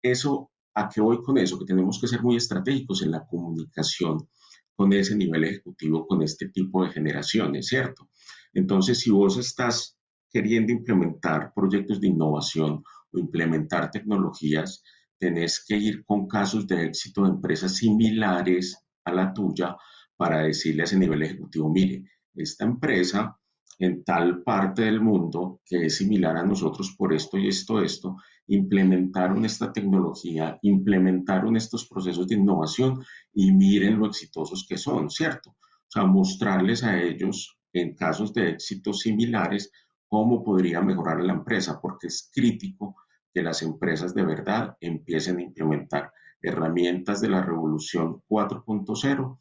Eso 0.00 0.52
¿A 0.78 0.90
qué 0.90 1.00
voy 1.00 1.22
con 1.22 1.38
eso? 1.38 1.58
Que 1.58 1.64
tenemos 1.64 1.98
que 1.98 2.06
ser 2.06 2.22
muy 2.22 2.36
estratégicos 2.36 3.02
en 3.02 3.10
la 3.10 3.26
comunicación 3.26 4.28
con 4.74 4.92
ese 4.92 5.16
nivel 5.16 5.44
ejecutivo, 5.44 6.06
con 6.06 6.22
este 6.22 6.50
tipo 6.50 6.84
de 6.84 6.90
generaciones, 6.90 7.68
¿cierto? 7.68 8.10
Entonces, 8.52 9.00
si 9.00 9.10
vos 9.10 9.38
estás 9.38 9.98
queriendo 10.30 10.72
implementar 10.72 11.54
proyectos 11.54 11.98
de 11.98 12.08
innovación 12.08 12.84
o 13.10 13.18
implementar 13.18 13.90
tecnologías, 13.90 14.82
tenés 15.18 15.64
que 15.66 15.78
ir 15.78 16.04
con 16.04 16.28
casos 16.28 16.66
de 16.66 16.84
éxito 16.84 17.22
de 17.22 17.30
empresas 17.30 17.76
similares 17.76 18.76
a 19.04 19.12
la 19.14 19.32
tuya 19.32 19.76
para 20.14 20.42
decirle 20.42 20.82
a 20.82 20.84
ese 20.84 20.98
nivel 20.98 21.22
ejecutivo, 21.22 21.70
mire, 21.70 22.04
esta 22.34 22.66
empresa 22.66 23.34
en 23.78 24.04
tal 24.04 24.42
parte 24.42 24.82
del 24.82 25.00
mundo 25.00 25.60
que 25.64 25.86
es 25.86 25.96
similar 25.96 26.36
a 26.36 26.44
nosotros 26.44 26.94
por 26.96 27.12
esto 27.12 27.36
y 27.36 27.48
esto, 27.48 27.82
esto, 27.82 28.16
implementaron 28.46 29.44
esta 29.44 29.72
tecnología, 29.72 30.58
implementaron 30.62 31.56
estos 31.56 31.86
procesos 31.86 32.26
de 32.26 32.36
innovación 32.36 33.04
y 33.34 33.52
miren 33.52 33.98
lo 33.98 34.06
exitosos 34.06 34.66
que 34.68 34.78
son, 34.78 35.10
¿cierto? 35.10 35.50
O 35.50 35.90
sea, 35.90 36.04
mostrarles 36.04 36.84
a 36.84 37.00
ellos 37.00 37.58
en 37.72 37.94
casos 37.94 38.32
de 38.32 38.50
éxitos 38.50 39.00
similares 39.00 39.70
cómo 40.08 40.42
podría 40.42 40.80
mejorar 40.80 41.20
la 41.20 41.34
empresa, 41.34 41.80
porque 41.80 42.06
es 42.06 42.30
crítico 42.32 42.96
que 43.34 43.42
las 43.42 43.62
empresas 43.62 44.14
de 44.14 44.24
verdad 44.24 44.76
empiecen 44.80 45.38
a 45.38 45.42
implementar 45.42 46.12
herramientas 46.40 47.20
de 47.20 47.28
la 47.28 47.42
revolución 47.42 48.22
4.0 48.28 49.38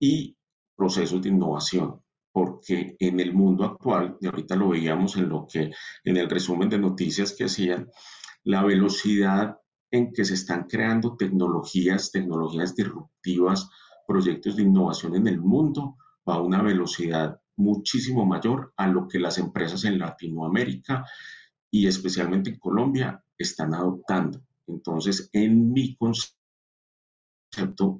y 0.00 0.36
procesos 0.76 1.22
de 1.22 1.28
innovación 1.28 2.03
porque 2.34 2.96
en 2.98 3.20
el 3.20 3.32
mundo 3.32 3.64
actual, 3.64 4.16
y 4.20 4.26
ahorita 4.26 4.56
lo 4.56 4.70
veíamos 4.70 5.14
en 5.16 5.28
lo 5.28 5.46
que, 5.46 5.70
en 6.02 6.16
el 6.16 6.28
resumen 6.28 6.68
de 6.68 6.80
noticias 6.80 7.32
que 7.32 7.44
hacían, 7.44 7.88
la 8.42 8.64
velocidad 8.64 9.56
en 9.88 10.12
que 10.12 10.24
se 10.24 10.34
están 10.34 10.64
creando 10.64 11.16
tecnologías, 11.16 12.10
tecnologías 12.10 12.74
disruptivas, 12.74 13.70
proyectos 14.08 14.56
de 14.56 14.64
innovación 14.64 15.14
en 15.14 15.28
el 15.28 15.40
mundo, 15.40 15.96
va 16.28 16.34
a 16.34 16.42
una 16.42 16.60
velocidad 16.60 17.40
muchísimo 17.54 18.26
mayor 18.26 18.72
a 18.76 18.88
lo 18.88 19.06
que 19.06 19.20
las 19.20 19.38
empresas 19.38 19.84
en 19.84 20.00
Latinoamérica 20.00 21.04
y 21.70 21.86
especialmente 21.86 22.50
en 22.50 22.58
Colombia 22.58 23.24
están 23.38 23.74
adoptando. 23.74 24.42
Entonces, 24.66 25.30
en 25.32 25.72
mi 25.72 25.96
concepto, 25.96 26.40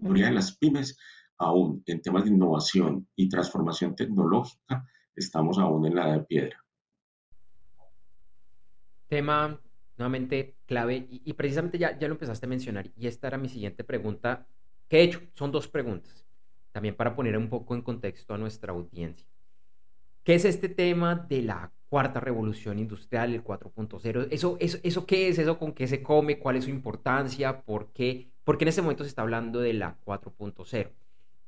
la 0.02 0.08
mayoría 0.08 0.26
de 0.26 0.34
las 0.34 0.56
pymes 0.58 0.98
aún 1.38 1.82
en 1.86 2.00
temas 2.00 2.24
de 2.24 2.30
innovación 2.30 3.08
y 3.16 3.28
transformación 3.28 3.94
tecnológica, 3.94 4.86
estamos 5.14 5.58
aún 5.58 5.86
en 5.86 5.94
la 5.94 6.12
de 6.12 6.20
piedra. 6.24 6.64
Tema 9.08 9.60
nuevamente 9.96 10.56
clave 10.66 11.06
y, 11.08 11.32
precisamente 11.34 11.78
ya, 11.78 11.98
ya 11.98 12.08
lo 12.08 12.14
empezaste 12.14 12.46
a 12.46 12.48
mencionar 12.48 12.90
y 12.96 13.06
esta 13.06 13.28
era 13.28 13.38
mi 13.38 13.48
siguiente 13.48 13.84
pregunta, 13.84 14.46
que 14.88 14.98
he 14.98 15.02
hecho, 15.02 15.20
son 15.34 15.52
dos 15.52 15.68
preguntas, 15.68 16.26
también 16.72 16.96
para 16.96 17.14
poner 17.14 17.36
un 17.36 17.48
poco 17.48 17.74
en 17.74 17.82
contexto 17.82 18.34
a 18.34 18.38
nuestra 18.38 18.72
audiencia. 18.72 19.26
¿Qué 20.24 20.34
es 20.34 20.44
este 20.44 20.68
tema 20.68 21.14
de 21.14 21.42
la 21.42 21.70
cuarta 21.88 22.18
revolución 22.18 22.78
industrial, 22.78 23.34
el 23.34 23.44
4.0? 23.44 24.28
¿Eso, 24.30 24.56
eso, 24.58 24.78
¿Eso 24.82 25.06
qué 25.06 25.28
es? 25.28 25.38
¿Eso 25.38 25.58
con 25.58 25.72
qué 25.74 25.86
se 25.86 26.02
come? 26.02 26.38
¿Cuál 26.38 26.56
es 26.56 26.64
su 26.64 26.70
importancia? 26.70 27.60
¿Por 27.60 27.92
qué? 27.92 28.30
Porque 28.42 28.64
en 28.64 28.68
este 28.68 28.80
momento 28.82 29.04
se 29.04 29.08
está 29.08 29.22
hablando 29.22 29.60
de 29.60 29.74
la 29.74 29.98
4.0. 30.04 30.90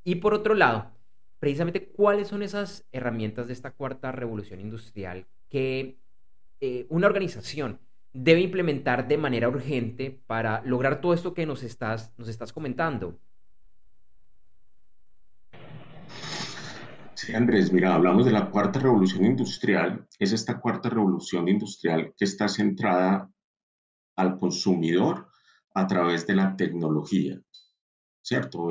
Y 0.06 0.14
por 0.14 0.34
otro 0.34 0.54
lado, 0.54 0.92
precisamente 1.40 1.88
cuáles 1.88 2.28
son 2.28 2.44
esas 2.44 2.86
herramientas 2.92 3.48
de 3.48 3.52
esta 3.52 3.72
cuarta 3.72 4.12
revolución 4.12 4.60
industrial 4.60 5.26
que 5.50 5.98
eh, 6.60 6.86
una 6.90 7.08
organización 7.08 7.80
debe 8.12 8.40
implementar 8.40 9.08
de 9.08 9.18
manera 9.18 9.48
urgente 9.48 10.22
para 10.28 10.62
lograr 10.64 11.00
todo 11.00 11.12
esto 11.12 11.34
que 11.34 11.44
nos 11.44 11.64
estás, 11.64 12.14
nos 12.18 12.28
estás 12.28 12.52
comentando. 12.52 13.18
Sí, 17.14 17.34
Andrés, 17.34 17.72
mira, 17.72 17.92
hablamos 17.92 18.26
de 18.26 18.30
la 18.30 18.48
cuarta 18.48 18.78
revolución 18.78 19.24
industrial. 19.24 20.06
Es 20.20 20.32
esta 20.32 20.60
cuarta 20.60 20.88
revolución 20.88 21.48
industrial 21.48 22.14
que 22.16 22.26
está 22.26 22.46
centrada 22.46 23.28
al 24.14 24.38
consumidor 24.38 25.30
a 25.74 25.84
través 25.88 26.28
de 26.28 26.36
la 26.36 26.54
tecnología, 26.56 27.40
¿cierto? 28.22 28.68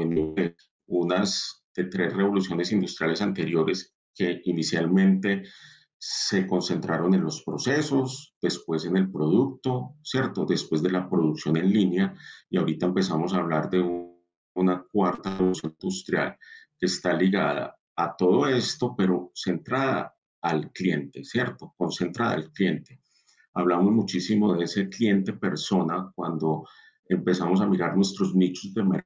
Unas 0.87 1.65
de 1.75 1.85
tres 1.85 2.13
revoluciones 2.13 2.71
industriales 2.71 3.21
anteriores 3.21 3.95
que 4.13 4.41
inicialmente 4.45 5.43
se 5.97 6.45
concentraron 6.45 7.13
en 7.13 7.23
los 7.23 7.41
procesos, 7.43 8.35
después 8.41 8.85
en 8.85 8.97
el 8.97 9.11
producto, 9.11 9.95
¿cierto? 10.03 10.45
Después 10.45 10.81
de 10.81 10.91
la 10.91 11.09
producción 11.09 11.57
en 11.57 11.71
línea 11.71 12.13
y 12.49 12.57
ahorita 12.57 12.85
empezamos 12.85 13.33
a 13.33 13.37
hablar 13.37 13.69
de 13.69 13.81
una 14.53 14.85
cuarta 14.91 15.31
revolución 15.35 15.75
industrial 15.79 16.37
que 16.77 16.85
está 16.85 17.13
ligada 17.13 17.75
a 17.95 18.15
todo 18.15 18.47
esto, 18.47 18.95
pero 18.95 19.31
centrada 19.33 20.13
al 20.41 20.71
cliente, 20.71 21.23
¿cierto? 21.23 21.73
Concentrada 21.77 22.33
al 22.33 22.51
cliente. 22.51 23.01
Hablamos 23.53 23.91
muchísimo 23.93 24.53
de 24.53 24.65
ese 24.65 24.89
cliente 24.89 25.33
persona 25.33 26.11
cuando 26.13 26.67
empezamos 27.07 27.61
a 27.61 27.67
mirar 27.67 27.95
nuestros 27.95 28.35
nichos 28.35 28.73
de 28.73 28.83
mercado 28.83 29.04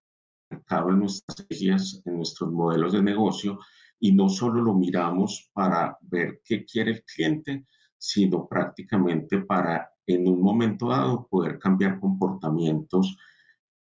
en 0.70 1.00
nuestras 1.00 1.40
estrategias, 1.40 2.02
en 2.06 2.18
nuestros 2.18 2.52
modelos 2.52 2.94
de 2.94 3.02
negocio 3.02 3.60
y 4.00 4.14
no 4.14 4.30
solo 4.30 4.62
lo 4.62 4.74
miramos 4.74 5.50
para 5.54 5.98
ver 6.02 6.42
qué 6.46 6.64
quiere 6.66 6.92
el 6.92 7.04
cliente, 7.04 7.66
sino 7.98 8.48
prácticamente 8.48 9.40
para 9.42 9.92
en 10.06 10.28
un 10.28 10.42
momento 10.42 10.90
dado 10.90 11.28
poder 11.28 11.60
cambiar 11.60 12.00
comportamientos 12.00 13.18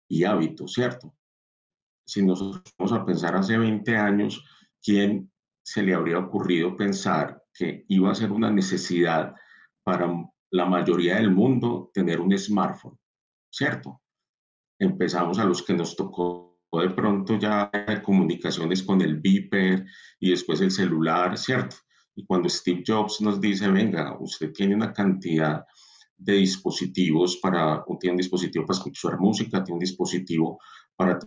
y 0.08 0.24
hábitos, 0.24 0.72
¿cierto? 0.72 1.14
Si 2.04 2.24
nosotros 2.24 2.62
vamos 2.78 2.92
a 2.92 3.04
pensar 3.04 3.36
hace 3.36 3.56
20 3.56 3.96
años, 3.96 4.44
¿quién 4.82 5.30
se 5.62 5.82
le 5.82 5.94
habría 5.94 6.18
ocurrido 6.18 6.76
pensar 6.76 7.44
que 7.52 7.84
iba 7.88 8.10
a 8.10 8.14
ser 8.14 8.32
una 8.32 8.50
necesidad 8.50 9.34
para 9.82 10.10
la 10.50 10.64
mayoría 10.64 11.16
del 11.16 11.30
mundo 11.30 11.90
tener 11.92 12.20
un 12.20 12.36
smartphone, 12.38 12.98
¿cierto? 13.50 14.00
Empezamos 14.78 15.38
a 15.38 15.44
los 15.44 15.62
que 15.62 15.74
nos 15.74 15.94
tocó 15.94 16.47
de 16.72 16.90
pronto 16.90 17.38
ya 17.38 17.70
comunicaciones 18.02 18.82
con 18.82 19.00
el 19.00 19.20
beeper 19.20 19.86
y 20.20 20.30
después 20.30 20.60
el 20.60 20.70
celular, 20.70 21.38
¿cierto? 21.38 21.76
Y 22.14 22.24
cuando 22.26 22.48
Steve 22.48 22.82
Jobs 22.86 23.20
nos 23.20 23.40
dice, 23.40 23.68
venga, 23.68 24.16
usted 24.20 24.52
tiene 24.52 24.74
una 24.74 24.92
cantidad 24.92 25.64
de 26.16 26.34
dispositivos 26.34 27.38
para, 27.38 27.84
tiene 28.00 28.14
un 28.14 28.18
dispositivo 28.18 28.66
para 28.66 28.76
escuchar 28.76 29.18
música, 29.18 29.62
tiene 29.62 29.76
un 29.76 29.80
dispositivo 29.80 30.58
para 30.96 31.18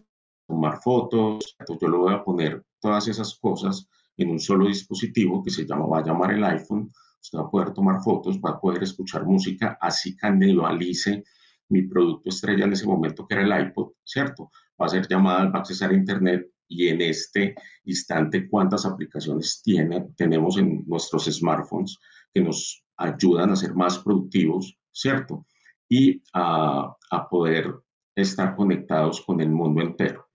tomar 0.48 0.80
fotos, 0.82 1.56
yo 1.80 1.88
le 1.88 1.98
voy 1.98 2.14
a 2.14 2.24
poner 2.24 2.64
todas 2.80 3.08
esas 3.08 3.36
cosas 3.40 3.88
en 4.18 4.30
un 4.30 4.40
solo 4.40 4.68
dispositivo 4.68 5.42
que 5.42 5.50
se 5.50 5.66
llama, 5.66 5.88
va 5.88 6.00
a 6.00 6.04
llamar 6.04 6.34
el 6.34 6.44
iPhone, 6.44 6.92
usted 7.22 7.40
va 7.40 7.44
a 7.44 7.50
poder 7.50 7.74
tomar 7.74 8.02
fotos, 8.04 8.40
va 8.40 8.52
a 8.52 8.60
poder 8.60 8.84
escuchar 8.84 9.26
música, 9.26 9.78
así 9.80 10.16
canibalice 10.16 11.24
mi 11.70 11.84
producto 11.84 12.30
estrella 12.30 12.66
en 12.66 12.74
ese 12.74 12.86
momento 12.86 13.26
que 13.26 13.36
era 13.36 13.44
el 13.44 13.68
iPod, 13.68 13.94
¿cierto? 14.04 14.52
Va 14.82 14.88
a 14.88 14.90
ser 14.90 15.08
llamada, 15.08 15.50
va 15.50 15.60
a 15.60 15.62
accesar 15.62 15.92
a 15.92 15.96
Internet 15.96 16.48
y 16.68 16.88
en 16.88 17.02
este 17.02 17.56
instante 17.86 18.50
cuántas 18.50 18.86
aplicaciones 18.86 19.62
tiene, 19.64 20.08
tenemos 20.16 20.58
en 20.58 20.84
nuestros 20.88 21.26
smartphones 21.26 21.98
que 22.34 22.42
nos 22.42 22.84
ayudan 22.98 23.52
a 23.52 23.56
ser 23.56 23.74
más 23.76 24.00
productivos, 24.00 24.78
¿cierto? 24.92 25.46
Y 25.90 26.24
a, 26.34 26.96
a 27.12 27.30
poder 27.30 27.74
estar 28.16 28.56
conectados 28.56 29.22
con 29.22 29.42
el 29.42 29.50
mundo 29.50 29.82
entero. 29.82 30.30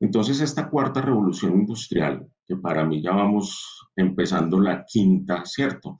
Entonces, 0.00 0.40
esta 0.40 0.68
cuarta 0.68 1.02
revolución 1.02 1.52
industrial, 1.52 2.26
que 2.46 2.56
para 2.56 2.84
mí 2.84 3.02
ya 3.02 3.12
vamos 3.12 3.88
empezando 3.96 4.60
la 4.60 4.84
quinta, 4.84 5.44
¿cierto? 5.44 5.98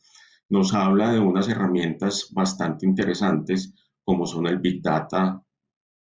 Nos 0.48 0.74
habla 0.74 1.12
de 1.12 1.20
unas 1.20 1.48
herramientas 1.48 2.30
bastante 2.32 2.86
interesantes 2.86 3.74
como 4.04 4.26
son 4.26 4.46
el 4.46 4.58
Big 4.58 4.82
Data, 4.82 5.40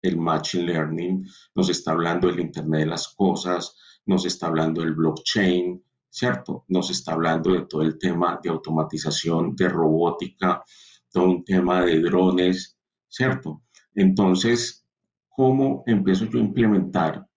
el 0.08 0.18
Machine 0.18 0.66
Learning, 0.66 1.26
nos 1.56 1.70
está 1.70 1.92
hablando 1.92 2.28
del 2.28 2.40
Internet 2.40 2.82
de 2.82 2.86
las 2.88 3.10
Cosas, 3.10 3.76
nos 4.06 4.26
está 4.26 4.48
hablando 4.48 4.82
del 4.82 4.96
blockchain, 4.96 5.84
¿cierto? 6.10 6.66
Nos 6.70 6.90
está 6.90 7.14
hablando 7.14 7.54
de 7.54 7.66
todo 7.66 7.82
el 7.82 7.98
tema 7.98 8.40
de 8.42 8.50
automatización, 8.50 9.56
de 9.56 9.70
robótica, 9.70 10.64
todo 11.12 11.26
un 11.26 11.44
tema 11.44 11.84
de 11.86 12.00
drones, 12.02 12.78
¿cierto? 13.08 13.64
Entonces, 13.94 14.86
¿cómo 15.30 15.84
empiezo 15.86 16.26
yo 16.26 16.40
a 16.40 16.44
implementar, 16.44 17.28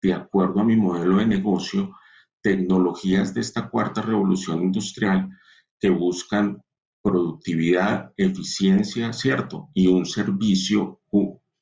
de 0.00 0.12
acuerdo 0.12 0.60
a 0.60 0.64
mi 0.64 0.76
modelo 0.76 1.16
de 1.16 1.26
negocio, 1.26 1.94
tecnologías 2.42 3.32
de 3.32 3.40
esta 3.40 3.68
cuarta 3.70 4.02
revolución 4.02 4.62
industrial 4.62 5.30
que 5.80 5.88
buscan 5.90 6.62
productividad, 7.02 8.12
eficiencia, 8.16 9.12
¿cierto? 9.12 9.68
Y 9.74 9.88
un 9.88 10.06
servicio 10.06 11.00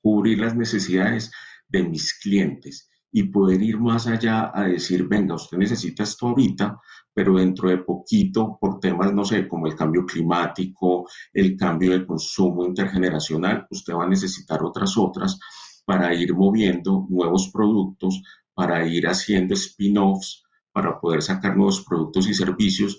cubrir 0.03 0.41
las 0.41 0.57
necesidades 0.57 1.31
de 1.69 1.83
mis 1.85 2.19
clientes 2.19 2.91
y 3.13 3.25
poder 3.25 3.63
ir 3.63 3.79
más 3.79 4.07
allá 4.07 4.51
a 4.55 4.65
decir, 4.65 5.07
venga, 5.07 5.35
usted 5.35 5.59
necesita 5.59 6.03
esto 6.03 6.29
ahorita, 6.29 6.81
pero 7.13 7.37
dentro 7.37 7.69
de 7.69 7.79
poquito, 7.79 8.57
por 8.59 8.81
temas, 8.81 9.13
no 9.13 9.25
sé, 9.25 9.47
como 9.47 9.67
el 9.67 9.77
cambio 9.77 10.07
climático, 10.07 11.07
el 11.33 11.57
cambio 11.57 11.93
de 11.93 12.07
consumo 12.07 12.65
intergeneracional, 12.65 13.67
usted 13.71 13.93
va 13.95 14.05
a 14.05 14.09
necesitar 14.09 14.63
otras 14.63 14.97
otras 14.97 15.39
para 15.85 16.15
ir 16.15 16.35
moviendo 16.35 17.07
nuevos 17.11 17.51
productos, 17.53 18.23
para 18.55 18.87
ir 18.87 19.07
haciendo 19.07 19.55
spin-offs, 19.55 20.43
para 20.73 20.99
poder 20.99 21.21
sacar 21.21 21.55
nuevos 21.55 21.85
productos 21.85 22.29
y 22.29 22.35
servicios 22.35 22.99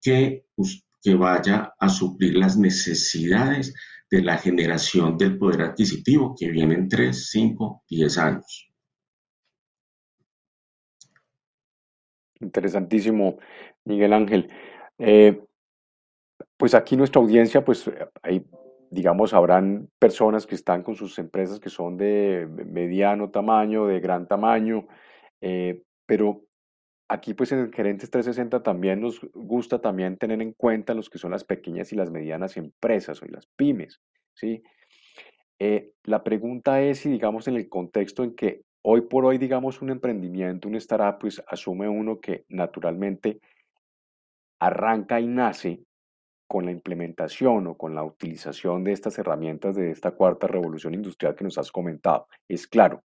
que, 0.00 0.46
que 1.02 1.14
vaya 1.16 1.74
a 1.80 1.88
suplir 1.88 2.36
las 2.36 2.56
necesidades 2.56 3.74
de 4.10 4.22
la 4.22 4.38
generación 4.38 5.16
del 5.16 5.38
poder 5.38 5.62
adquisitivo 5.62 6.34
que 6.38 6.50
viene 6.50 6.74
en 6.74 6.88
3, 6.88 7.30
5, 7.30 7.84
10 7.88 8.18
años. 8.18 8.72
Interesantísimo, 12.40 13.38
Miguel 13.84 14.12
Ángel. 14.12 14.50
Eh, 14.98 15.40
pues 16.56 16.74
aquí 16.74 16.96
nuestra 16.96 17.20
audiencia, 17.20 17.64
pues 17.64 17.90
hay, 18.22 18.44
digamos, 18.90 19.34
habrán 19.34 19.88
personas 19.98 20.46
que 20.46 20.54
están 20.54 20.82
con 20.82 20.94
sus 20.94 21.18
empresas 21.18 21.60
que 21.60 21.70
son 21.70 21.96
de 21.96 22.48
mediano 22.66 23.30
tamaño, 23.30 23.86
de 23.86 24.00
gran 24.00 24.26
tamaño, 24.26 24.86
eh, 25.40 25.82
pero 26.06 26.47
Aquí 27.10 27.32
pues 27.32 27.52
en 27.52 27.72
Gerentes 27.72 28.10
360 28.10 28.62
también 28.62 29.00
nos 29.00 29.20
gusta 29.32 29.80
también 29.80 30.18
tener 30.18 30.42
en 30.42 30.52
cuenta 30.52 30.92
los 30.92 31.08
que 31.08 31.18
son 31.18 31.30
las 31.30 31.44
pequeñas 31.44 31.90
y 31.92 31.96
las 31.96 32.10
medianas 32.10 32.58
empresas 32.58 33.22
o 33.22 33.26
las 33.26 33.46
pymes, 33.56 34.00
¿sí? 34.34 34.62
Eh, 35.58 35.92
la 36.04 36.22
pregunta 36.22 36.82
es 36.82 36.98
si 37.00 37.10
digamos 37.10 37.48
en 37.48 37.56
el 37.56 37.68
contexto 37.68 38.22
en 38.24 38.36
que 38.36 38.62
hoy 38.82 39.02
por 39.02 39.24
hoy 39.24 39.38
digamos 39.38 39.80
un 39.80 39.90
emprendimiento, 39.90 40.68
un 40.68 40.76
startup, 40.76 41.18
pues 41.18 41.42
asume 41.48 41.88
uno 41.88 42.20
que 42.20 42.44
naturalmente 42.48 43.40
arranca 44.60 45.18
y 45.18 45.26
nace 45.26 45.82
con 46.46 46.66
la 46.66 46.72
implementación 46.72 47.66
o 47.68 47.76
con 47.76 47.94
la 47.94 48.04
utilización 48.04 48.84
de 48.84 48.92
estas 48.92 49.18
herramientas 49.18 49.76
de 49.76 49.90
esta 49.90 50.12
cuarta 50.12 50.46
revolución 50.46 50.94
industrial 50.94 51.34
que 51.34 51.44
nos 51.44 51.58
has 51.58 51.72
comentado, 51.72 52.26
es 52.48 52.66
claro. 52.66 53.02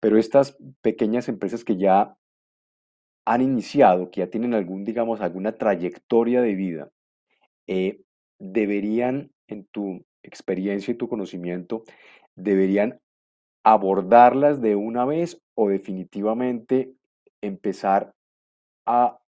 Pero 0.00 0.18
estas 0.18 0.56
pequeñas 0.82 1.28
empresas 1.28 1.64
que 1.64 1.76
ya 1.76 2.16
han 3.28 3.42
iniciado, 3.42 4.10
que 4.10 4.20
ya 4.20 4.30
tienen 4.30 4.54
algún, 4.54 4.84
digamos, 4.84 5.20
alguna 5.20 5.52
trayectoria 5.52 6.40
de 6.40 6.54
vida, 6.54 6.90
eh, 7.66 8.00
deberían, 8.38 9.30
en 9.48 9.66
tu 9.66 10.02
experiencia 10.22 10.92
y 10.92 10.96
tu 10.96 11.10
conocimiento, 11.10 11.84
deberían 12.36 13.00
abordarlas 13.64 14.62
de 14.62 14.76
una 14.76 15.04
vez 15.04 15.42
o 15.54 15.68
definitivamente 15.68 16.94
empezar 17.42 18.14
a, 18.86 19.18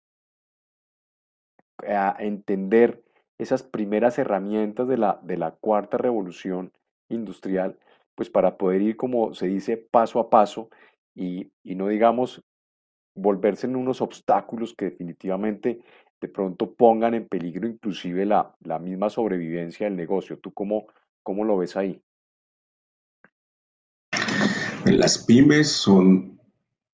a 1.87 2.17
entender 2.21 3.03
esas 3.39 3.63
primeras 3.63 4.19
herramientas 4.19 4.89
de 4.89 4.97
la, 4.97 5.21
de 5.23 5.37
la 5.37 5.51
cuarta 5.51 5.99
revolución 5.99 6.73
industrial, 7.11 7.79
pues 8.15 8.31
para 8.31 8.57
poder 8.57 8.81
ir, 8.81 8.97
como 8.97 9.35
se 9.35 9.47
dice, 9.47 9.77
paso 9.77 10.21
a 10.21 10.31
paso 10.31 10.71
y, 11.15 11.53
y 11.63 11.75
no 11.75 11.89
digamos 11.89 12.43
volverse 13.21 13.67
en 13.67 13.77
unos 13.77 14.01
obstáculos 14.01 14.75
que 14.75 14.87
definitivamente 14.87 15.81
de 16.21 16.29
pronto 16.29 16.75
pongan 16.75 17.15
en 17.15 17.27
peligro 17.27 17.67
inclusive 17.67 18.27
la, 18.27 18.55
la 18.61 18.79
misma 18.79 19.09
sobrevivencia 19.11 19.87
del 19.87 19.97
negocio. 19.97 20.39
¿Tú 20.39 20.53
cómo, 20.53 20.87
cómo 21.23 21.45
lo 21.45 21.57
ves 21.57 21.77
ahí? 21.77 22.03
Las 24.85 25.25
pymes 25.25 25.71
son 25.71 26.39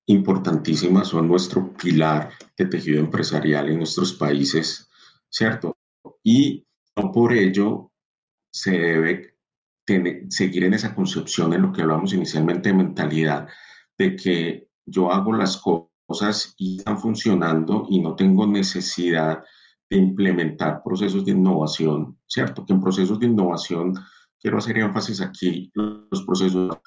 importantísimas, 0.07 1.09
son 1.09 1.29
nuestro 1.29 1.73
pilar 1.73 2.31
de 2.57 2.67
tejido 2.67 3.01
empresarial 3.01 3.69
en 3.69 3.79
nuestros 3.79 4.13
países, 4.13 4.89
¿cierto? 5.29 5.77
Y 6.23 6.65
no 6.97 7.11
por 7.11 7.33
ello 7.33 7.91
se 8.53 8.73
debe 8.73 9.37
seguir 10.29 10.65
en 10.65 10.75
esa 10.75 10.95
concepción 10.95 11.53
en 11.53 11.63
lo 11.63 11.73
que 11.73 11.83
hablamos 11.83 12.13
inicialmente 12.13 12.71
de 12.71 12.75
mentalidad, 12.75 13.49
de 13.97 14.17
que 14.17 14.69
yo 14.85 15.13
hago 15.13 15.33
las 15.33 15.57
cosas 15.57 15.96
cosas 16.07 16.55
y 16.57 16.79
están 16.79 16.99
funcionando 16.99 17.87
y 17.89 18.01
no 18.01 18.15
tengo 18.15 18.47
necesidad 18.47 19.43
de 19.91 19.97
implementar 19.97 20.83
procesos 20.85 21.25
de 21.25 21.33
innovación, 21.33 22.19
¿cierto? 22.27 22.65
Que 22.65 22.73
en 22.73 22.81
procesos 22.81 23.19
de 23.21 23.27
innovación, 23.27 23.95
quiero 24.41 24.59
hacer 24.59 24.79
énfasis 24.79 25.21
aquí, 25.21 25.71
los 25.75 26.25
procesos 26.25 26.79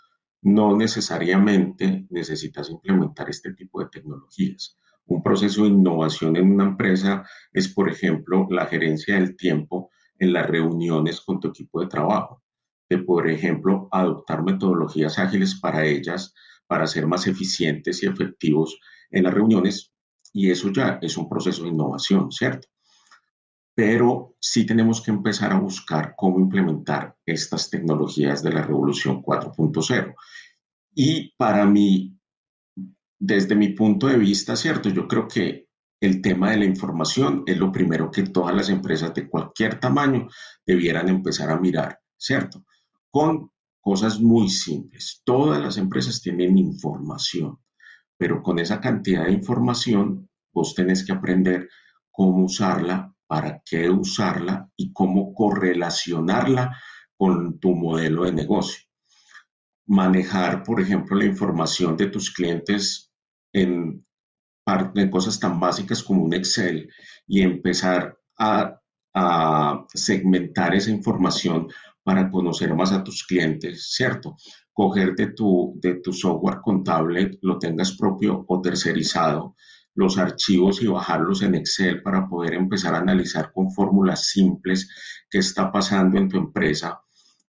no 0.42 0.76
necesariamente 0.76 2.08
necesitas 2.10 2.70
implementar 2.70 3.30
este 3.30 3.54
tipo 3.54 3.82
de 3.82 3.90
tecnologías. 3.90 4.78
Un 5.06 5.24
proceso 5.24 5.64
de 5.64 5.70
innovación 5.70 6.36
en 6.36 6.52
una 6.52 6.66
empresa 6.66 7.26
es, 7.52 7.74
por 7.74 7.90
ejemplo, 7.90 8.48
la 8.50 8.68
gerencia 8.68 9.16
del 9.16 9.36
tiempo 9.36 9.90
en 10.18 10.34
las 10.34 10.48
reuniones 10.48 11.22
con 11.22 11.40
tu 11.40 11.50
equipo 11.50 11.82
de 11.82 11.88
trabajo. 11.88 12.44
De, 12.88 13.00
por 13.00 13.30
ejemplo, 13.30 13.88
adoptar 13.92 14.44
metodologías 14.44 15.20
ágiles 15.20 15.60
para 15.60 15.86
ellas, 15.86 16.34
para 16.68 16.88
ser 16.88 17.08
más 17.08 17.28
eficientes 17.28 18.04
y 18.04 18.08
efectivos 18.08 18.80
en 19.12 19.24
las 19.24 19.34
reuniones. 19.34 19.92
Y 20.34 20.50
eso 20.52 20.72
ya 20.72 21.00
es 21.02 21.18
un 21.18 21.28
proceso 21.28 21.64
de 21.64 21.70
innovación, 21.70 22.32
¿cierto? 22.32 22.68
Pero 23.76 24.36
sí 24.40 24.66
tenemos 24.66 25.02
que 25.02 25.12
empezar 25.12 25.52
a 25.52 25.60
buscar 25.60 26.14
cómo 26.18 26.40
implementar 26.40 27.16
estas 27.26 27.70
tecnologías 27.70 28.44
de 28.44 28.52
la 28.52 28.62
revolución 28.62 29.22
4.0. 29.24 30.14
Y 30.96 31.34
para 31.38 31.66
mí, 31.66 32.16
desde 33.18 33.56
mi 33.56 33.70
punto 33.70 34.08
de 34.08 34.18
vista, 34.18 34.56
¿cierto? 34.56 34.90
Yo 34.90 35.08
creo 35.08 35.28
que 35.28 35.70
el 36.02 36.22
tema 36.22 36.52
de 36.52 36.58
la 36.58 36.66
información 36.66 37.44
es 37.46 37.58
lo 37.58 37.72
primero 37.72 38.10
que 38.10 38.24
todas 38.24 38.56
las 38.56 38.70
empresas 38.70 39.14
de 39.14 39.28
cualquier 39.28 39.80
tamaño 39.80 40.28
debieran 40.66 41.10
empezar 41.10 41.50
a 41.50 41.60
mirar, 41.60 42.00
¿cierto? 42.18 42.66
Con 43.10 43.52
cosas 43.82 44.20
muy 44.20 44.50
simples. 44.50 45.22
Todas 45.26 45.62
las 45.62 45.78
empresas 45.78 46.22
tienen 46.22 46.58
información, 46.58 47.60
pero 48.20 48.44
con 48.44 48.60
esa 48.60 48.82
cantidad 48.82 49.26
de 49.26 49.32
información, 49.32 50.30
vos 50.54 50.76
tenés 50.76 51.06
que 51.06 51.14
aprender 51.14 51.70
cómo 52.12 52.44
usarla, 52.44 53.16
para 53.28 53.62
qué 53.66 53.90
usarla 53.90 54.70
y 54.76 54.92
cómo 54.92 55.34
correlacionarla 55.34 56.76
con 57.16 57.60
tu 57.60 57.74
modelo 57.76 58.26
de 58.26 58.34
negocio. 58.34 58.84
Manejar, 59.88 60.64
por 60.64 60.82
ejemplo, 60.82 61.16
la 61.16 61.26
información 61.26 61.96
de 61.96 62.08
tus 62.08 62.30
clientes 62.32 63.10
en, 63.54 64.06
cosas 65.10 65.40
tan 65.40 65.58
básicas 65.58 66.04
como 66.04 66.24
un 66.24 66.34
Excel 66.34 66.92
y 67.26 67.42
empezar 67.42 68.20
a, 68.38 68.76
segmentar 69.94 70.76
esa 70.76 70.92
información 70.92 71.68
para 72.04 72.30
conocer 72.30 72.74
más 72.76 72.92
a 72.92 73.04
tus 73.04 73.26
clientes, 73.26 73.92
¿cierto? 73.92 74.36
Coger 74.80 75.14
de 75.16 75.28
tu, 75.28 75.74
de 75.76 75.96
tu 75.96 76.14
software 76.14 76.62
contable, 76.62 77.32
lo 77.42 77.60
tengas 77.60 77.98
propio 77.98 78.46
o 78.48 78.62
tercerizado, 78.62 79.56
los 79.94 80.18
archivos 80.18 80.82
y 80.82 80.88
bajarlos 80.88 81.42
en 81.42 81.56
Excel 81.56 82.02
para 82.02 82.30
poder 82.30 82.54
empezar 82.54 82.96
a 82.96 83.00
analizar 83.00 83.52
con 83.52 83.72
fórmulas 83.72 84.28
simples 84.28 84.90
qué 85.30 85.40
está 85.40 85.70
pasando 85.70 86.18
en 86.18 86.30
tu 86.30 86.38
empresa, 86.38 87.02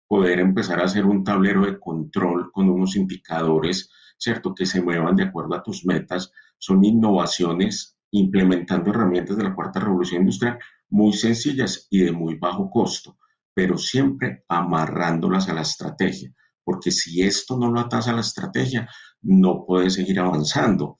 poder 0.07 0.39
empezar 0.39 0.79
a 0.79 0.85
hacer 0.85 1.05
un 1.05 1.23
tablero 1.23 1.65
de 1.65 1.77
control 1.77 2.49
con 2.53 2.69
unos 2.69 2.95
indicadores 2.95 3.89
¿cierto? 4.17 4.53
Que 4.53 4.65
se 4.65 4.81
muevan 4.81 5.15
de 5.15 5.23
acuerdo 5.23 5.55
a 5.55 5.63
tus 5.63 5.85
metas. 5.85 6.31
Son 6.57 6.83
innovaciones 6.83 7.97
implementando 8.11 8.89
herramientas 8.89 9.37
de 9.37 9.43
la 9.43 9.55
cuarta 9.55 9.79
revolución 9.79 10.21
industrial 10.21 10.59
muy 10.89 11.13
sencillas 11.13 11.87
y 11.89 11.99
de 11.99 12.11
muy 12.11 12.35
bajo 12.35 12.69
costo, 12.69 13.17
pero 13.53 13.77
siempre 13.77 14.45
amarrándolas 14.47 15.49
a 15.49 15.53
la 15.53 15.61
estrategia, 15.61 16.33
porque 16.67 16.91
si 16.91 17.23
esto 17.23 17.57
no 17.57 17.71
lo 17.71 17.79
atas 17.79 18.09
a 18.09 18.13
la 18.13 18.19
estrategia, 18.19 18.89
no 19.21 19.63
puedes 19.65 19.93
seguir 19.93 20.19
avanzando. 20.19 20.97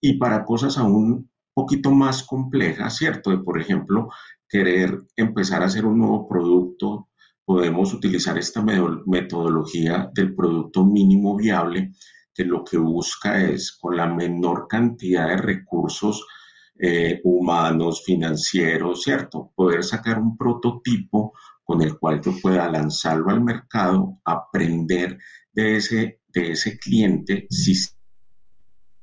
Y 0.00 0.18
para 0.18 0.44
cosas 0.44 0.76
aún 0.76 1.30
poquito 1.54 1.92
más 1.92 2.24
complejas, 2.24 2.96
¿cierto? 2.96 3.30
De, 3.30 3.38
por 3.38 3.60
ejemplo, 3.60 4.08
querer 4.48 4.98
empezar 5.14 5.62
a 5.62 5.66
hacer 5.66 5.86
un 5.86 5.98
nuevo 5.98 6.26
producto, 6.28 7.10
podemos 7.44 7.94
utilizar 7.94 8.36
esta 8.38 8.60
metodología 9.06 10.10
del 10.12 10.34
producto 10.34 10.84
mínimo 10.84 11.36
viable 11.36 11.92
que 12.34 12.44
lo 12.44 12.64
que 12.64 12.76
busca 12.76 13.40
es 13.40 13.70
con 13.80 13.96
la 13.96 14.08
menor 14.08 14.66
cantidad 14.68 15.28
de 15.28 15.36
recursos 15.36 16.26
eh, 16.76 17.20
humanos, 17.22 18.02
financieros, 18.04 19.04
¿cierto? 19.04 19.52
Poder 19.54 19.84
sacar 19.84 20.18
un 20.18 20.36
prototipo 20.36 21.34
con 21.64 21.82
el 21.82 21.98
cual 21.98 22.20
yo 22.20 22.32
pueda 22.40 22.70
lanzarlo 22.70 23.30
al 23.30 23.42
mercado, 23.42 24.20
aprender 24.24 25.18
de 25.52 25.76
ese, 25.76 26.20
de 26.28 26.52
ese 26.52 26.78
cliente 26.78 27.46
si, 27.48 27.74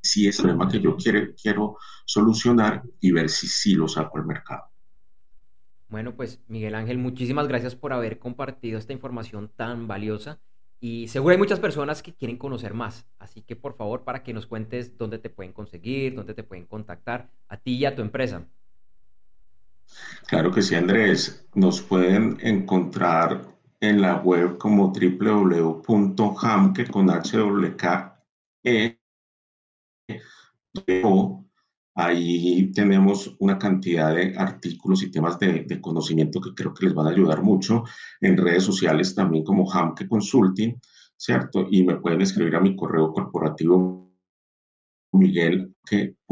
si 0.02 0.28
es 0.28 0.40
el 0.40 0.46
problema 0.46 0.72
que 0.72 0.80
yo 0.80 0.96
quiero, 0.96 1.34
quiero 1.42 1.78
solucionar 2.06 2.84
y 3.00 3.12
ver 3.12 3.30
si 3.30 3.48
sí 3.48 3.74
lo 3.74 3.88
saco 3.88 4.20
al 4.20 4.26
mercado. 4.26 4.64
Bueno, 5.90 6.16
pues 6.16 6.40
Miguel 6.48 6.76
Ángel, 6.76 6.98
muchísimas 6.98 7.48
gracias 7.48 7.76
por 7.76 7.92
haber 7.92 8.18
compartido 8.20 8.78
esta 8.78 8.94
información 8.94 9.52
tan 9.56 9.88
valiosa 9.88 10.40
y 10.80 11.10
seguro 11.10 11.34
hay 11.34 11.38
muchas 11.38 11.60
personas 11.60 12.02
que 12.02 12.14
quieren 12.14 12.38
conocer 12.38 12.74
más. 12.74 13.06
Así 13.20 13.42
que 13.42 13.56
por 13.56 13.76
favor, 13.76 14.04
para 14.04 14.24
que 14.24 14.34
nos 14.34 14.48
cuentes 14.48 14.98
dónde 14.98 15.20
te 15.20 15.30
pueden 15.30 15.52
conseguir, 15.52 16.16
dónde 16.16 16.34
te 16.34 16.44
pueden 16.44 16.66
contactar, 16.66 17.30
a 17.50 17.58
ti 17.58 17.74
y 17.74 17.86
a 17.86 17.96
tu 17.96 18.02
empresa. 18.02 18.48
Claro 20.28 20.52
que 20.52 20.62
sí, 20.62 20.76
Andrés. 20.76 21.46
Nos 21.56 21.82
pueden 21.82 22.38
encontrar 22.42 23.42
en 23.80 24.02
la 24.02 24.18
web 24.18 24.58
como 24.58 24.94
www.hamke 24.94 26.88
con 26.88 27.10
Ahí 31.94 32.72
tenemos 32.72 33.36
una 33.40 33.60
cantidad 33.60 34.16
de 34.16 34.34
artículos 34.38 35.04
y 35.04 35.12
temas 35.12 35.38
de, 35.40 35.82
conocimiento 35.82 36.40
que 36.40 36.54
creo 36.56 36.74
que 36.74 36.86
les 36.86 36.96
van 36.96 37.08
a 37.08 37.10
ayudar 37.10 37.44
mucho. 37.44 37.84
En 38.22 38.38
redes 38.38 38.64
sociales 38.64 39.14
también 39.14 39.44
como 39.44 39.70
Hamke 39.70 40.08
Consulting, 40.08 40.80
¿cierto? 41.18 41.68
Y 41.70 41.84
me 41.84 41.98
pueden 41.98 42.22
escribir 42.22 42.56
a 42.56 42.62
mi 42.62 42.76
correo 42.76 43.12
corporativo 43.12 44.10
miguel.co. 45.12 46.32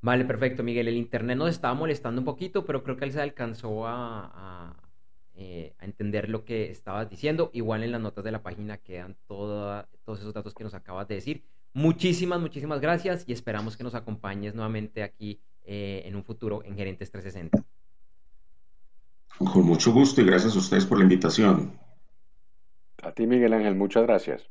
Vale, 0.00 0.24
perfecto, 0.24 0.62
Miguel. 0.62 0.88
El 0.88 0.96
internet 0.96 1.36
nos 1.36 1.50
estaba 1.50 1.74
molestando 1.74 2.20
un 2.20 2.24
poquito, 2.24 2.64
pero 2.64 2.82
creo 2.82 2.96
que 2.96 3.04
él 3.04 3.12
se 3.12 3.20
alcanzó 3.20 3.86
a, 3.86 4.76
eh, 5.34 5.74
a 5.78 5.84
entender 5.84 6.28
lo 6.28 6.44
que 6.44 6.70
estabas 6.70 7.08
diciendo. 7.08 7.50
Igual 7.52 7.82
en 7.82 7.92
las 7.92 8.00
notas 8.00 8.24
de 8.24 8.32
la 8.32 8.42
página 8.42 8.78
quedan 8.78 9.16
todos 9.26 9.86
esos 10.06 10.34
datos 10.34 10.54
que 10.54 10.64
nos 10.64 10.74
acabas 10.74 11.06
de 11.08 11.16
decir. 11.16 11.44
Muchísimas, 11.74 12.40
muchísimas 12.40 12.80
gracias 12.80 13.24
y 13.26 13.32
esperamos 13.32 13.76
que 13.76 13.84
nos 13.84 13.94
acompañes 13.94 14.54
nuevamente 14.54 15.02
aquí 15.02 15.40
eh, 15.64 16.02
en 16.06 16.16
un 16.16 16.24
futuro 16.24 16.62
en 16.64 16.76
Gerentes 16.76 17.10
360. 17.10 17.64
Con 19.38 19.64
mucho 19.64 19.92
gusto 19.92 20.20
y 20.20 20.24
gracias 20.24 20.56
a 20.56 20.58
ustedes 20.58 20.86
por 20.86 20.98
la 20.98 21.04
invitación. 21.04 21.78
A 23.02 23.12
ti, 23.12 23.26
Miguel 23.26 23.52
Ángel, 23.52 23.76
muchas 23.76 24.02
gracias. 24.04 24.50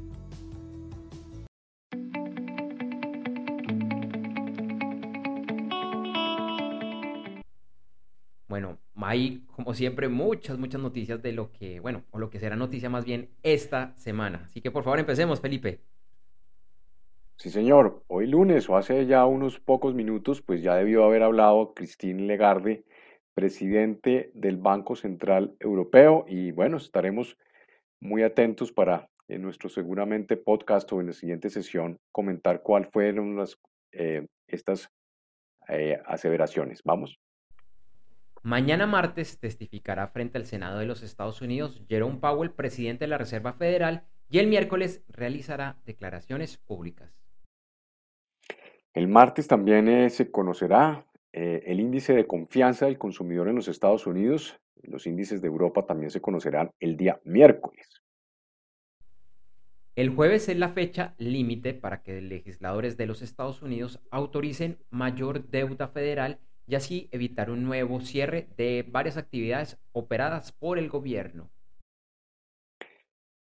Bueno, 8.49 8.79
hay 9.09 9.43
como 9.57 9.73
siempre 9.73 10.09
muchas, 10.09 10.59
muchas 10.59 10.83
noticias 10.83 11.23
de 11.23 11.33
lo 11.33 11.51
que, 11.51 11.81
bueno, 11.81 12.05
o 12.11 12.19
lo 12.19 12.29
que 12.29 12.39
será 12.39 12.57
noticia 12.57 12.91
más 12.91 13.07
bien 13.07 13.31
esta 13.43 13.95
semana. 13.97 14.43
Así 14.45 14.61
que 14.61 14.71
por 14.71 14.85
favor 14.85 14.99
empecemos, 14.99 15.41
Felipe. 15.41 15.81
Sí, 17.37 17.51
señor. 17.51 18.05
Hoy 18.09 18.27
lunes 18.27 18.69
o 18.69 18.77
hace 18.77 19.07
ya 19.07 19.25
unos 19.25 19.61
pocos 19.61 19.95
minutos, 19.95 20.43
pues 20.43 20.61
ya 20.61 20.75
debió 20.75 21.05
haber 21.05 21.23
hablado 21.23 21.73
Christine 21.73 22.27
Lagarde, 22.27 22.85
presidente 23.39 24.33
del 24.35 24.57
Banco 24.57 24.97
Central 24.97 25.55
Europeo, 25.61 26.25
y 26.27 26.51
bueno, 26.51 26.77
estaremos 26.77 27.39
muy 28.01 28.25
atentos 28.25 28.73
para 28.73 29.11
en 29.29 29.43
nuestro 29.43 29.69
seguramente 29.69 30.37
podcast 30.37 30.93
o 30.93 31.01
en 31.01 31.07
la 31.07 31.13
siguiente 31.13 31.49
sesión 31.49 32.01
comentar 32.11 32.63
cuáles 32.63 32.91
fueron 32.91 33.37
las, 33.37 33.57
eh, 33.93 34.27
estas 34.49 34.91
eh, 35.69 36.01
aseveraciones. 36.05 36.83
Vamos. 36.83 37.21
Mañana 38.43 38.89
martes 38.89 39.39
testificará 39.39 40.09
frente 40.09 40.37
al 40.39 40.47
Senado 40.47 40.81
de 40.81 40.87
los 40.87 41.05
Estados 41.05 41.41
Unidos 41.41 41.81
Jerome 41.89 42.19
Powell, 42.19 42.51
presidente 42.51 43.05
de 43.05 43.09
la 43.11 43.19
Reserva 43.19 43.53
Federal, 43.53 44.03
y 44.29 44.41
el 44.41 44.49
miércoles 44.49 45.05
realizará 45.07 45.77
declaraciones 45.87 46.57
públicas. 46.57 47.15
El 48.95 49.07
martes 49.07 49.47
también 49.47 49.87
eh, 49.87 50.11
se 50.11 50.33
conocerá 50.33 51.07
eh, 51.33 51.63
el 51.67 51.81
índice 51.81 52.15
de 52.15 52.27
confianza 52.27 52.87
del 52.87 52.99
consumidor 52.99 53.49
en 53.49 53.57
los 53.57 53.69
Estados 53.69 54.07
Unidos. 54.07 54.59
Los 54.83 55.07
índices 55.07 55.43
de 55.43 55.49
Europa 55.49 55.87
también 55.87 56.11
se 56.11 56.21
conocerán 56.21 56.71
el 56.81 56.97
día 56.97 57.21
miércoles. 57.25 58.03
El 59.97 60.11
jueves 60.11 60.49
es 60.49 60.57
la 60.57 60.69
fecha 60.69 61.15
límite 61.19 61.75
para 61.75 62.03
que 62.03 62.21
legisladores 62.21 62.97
de 62.97 63.07
los 63.07 63.21
Estados 63.21 63.63
Unidos 63.63 64.01
autoricen 64.11 64.79
mayor 64.91 65.49
deuda 65.49 65.89
federal 65.89 66.39
y 66.69 66.77
así 66.77 67.09
evitar 67.11 67.51
un 67.51 67.65
nuevo 67.65 68.01
cierre 68.01 68.49
de 68.57 68.87
varias 68.89 69.17
actividades 69.17 69.79
operadas 69.93 70.53
por 70.53 70.79
el 70.79 70.89
gobierno. 70.89 71.51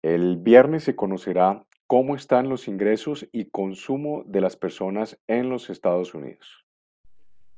El 0.01 0.37
viernes 0.37 0.83
se 0.85 0.95
conocerá 0.95 1.65
cómo 1.87 2.15
están 2.15 2.47
los 2.47 2.67
ingresos 2.67 3.27
y 3.31 3.49
consumo 3.49 4.23
de 4.25 4.39
las 4.39 4.55
personas 4.55 5.19
en 5.27 5.49
los 5.49 5.69
Estados 5.69 6.13
Unidos. 6.13 6.66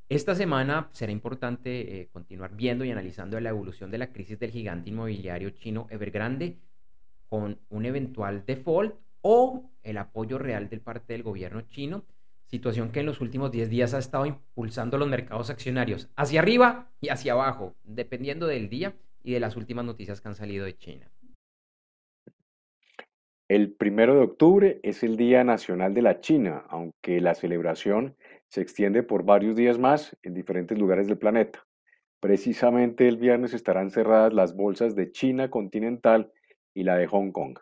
Esta 0.09 0.33
semana 0.33 0.89
será 0.91 1.11
importante 1.11 2.01
eh, 2.01 2.09
continuar 2.11 2.55
viendo 2.55 2.83
y 2.83 2.89
analizando 2.89 3.39
la 3.39 3.49
evolución 3.49 3.91
de 3.91 3.99
la 3.99 4.11
crisis 4.11 4.39
del 4.39 4.49
gigante 4.49 4.89
inmobiliario 4.89 5.51
chino 5.51 5.85
Evergrande 5.91 6.57
con 7.27 7.59
un 7.69 7.85
eventual 7.85 8.43
default 8.43 8.95
o 9.21 9.69
el 9.83 9.99
apoyo 9.99 10.39
real 10.39 10.67
del 10.67 10.81
parte 10.81 11.13
del 11.13 11.21
gobierno 11.21 11.61
chino, 11.61 12.05
situación 12.47 12.91
que 12.91 13.01
en 13.01 13.05
los 13.05 13.21
últimos 13.21 13.51
10 13.51 13.69
días 13.69 13.93
ha 13.93 13.99
estado 13.99 14.25
impulsando 14.25 14.97
los 14.97 15.07
mercados 15.07 15.51
accionarios 15.51 16.09
hacia 16.15 16.39
arriba 16.39 16.89
y 16.99 17.09
hacia 17.09 17.33
abajo, 17.33 17.75
dependiendo 17.83 18.47
del 18.47 18.67
día 18.67 18.95
y 19.23 19.33
de 19.33 19.39
las 19.39 19.55
últimas 19.57 19.85
noticias 19.85 20.21
que 20.21 20.27
han 20.27 20.35
salido 20.35 20.65
de 20.65 20.75
China. 20.75 21.11
El 23.47 23.73
primero 23.73 24.15
de 24.15 24.21
octubre 24.21 24.79
es 24.81 25.03
el 25.03 25.17
Día 25.17 25.43
Nacional 25.43 25.93
de 25.93 26.01
la 26.01 26.19
China, 26.19 26.63
aunque 26.67 27.21
la 27.21 27.35
celebración 27.35 28.15
se 28.49 28.61
extiende 28.61 29.03
por 29.03 29.23
varios 29.23 29.55
días 29.55 29.77
más 29.77 30.17
en 30.23 30.33
diferentes 30.33 30.77
lugares 30.77 31.07
del 31.07 31.17
planeta. 31.17 31.65
Precisamente 32.19 33.07
el 33.07 33.17
viernes 33.17 33.53
estarán 33.53 33.91
cerradas 33.91 34.33
las 34.33 34.55
bolsas 34.55 34.95
de 34.95 35.11
China 35.11 35.49
continental 35.49 36.31
y 36.73 36.83
la 36.83 36.97
de 36.97 37.07
Hong 37.07 37.31
Kong. 37.31 37.57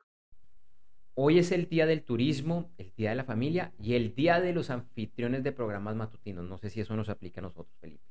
Hoy 1.14 1.40
es 1.40 1.52
el 1.52 1.68
Día 1.68 1.86
del 1.86 2.04
Turismo, 2.04 2.72
el 2.78 2.94
Día 2.96 3.10
de 3.10 3.16
la 3.16 3.24
Familia 3.24 3.74
y 3.82 3.96
el 3.96 4.16
Día 4.16 4.40
de 4.40 4.54
los 4.54 4.70
anfitriones 4.70 5.44
de 5.44 5.52
programas 5.52 5.96
matutinos. 5.96 6.48
No 6.48 6.58
sé 6.58 6.70
si 6.70 6.80
eso 6.80 6.96
nos 6.96 7.10
aplica 7.10 7.42
a 7.42 7.44
nosotros, 7.44 7.76
Felipe. 7.80 8.04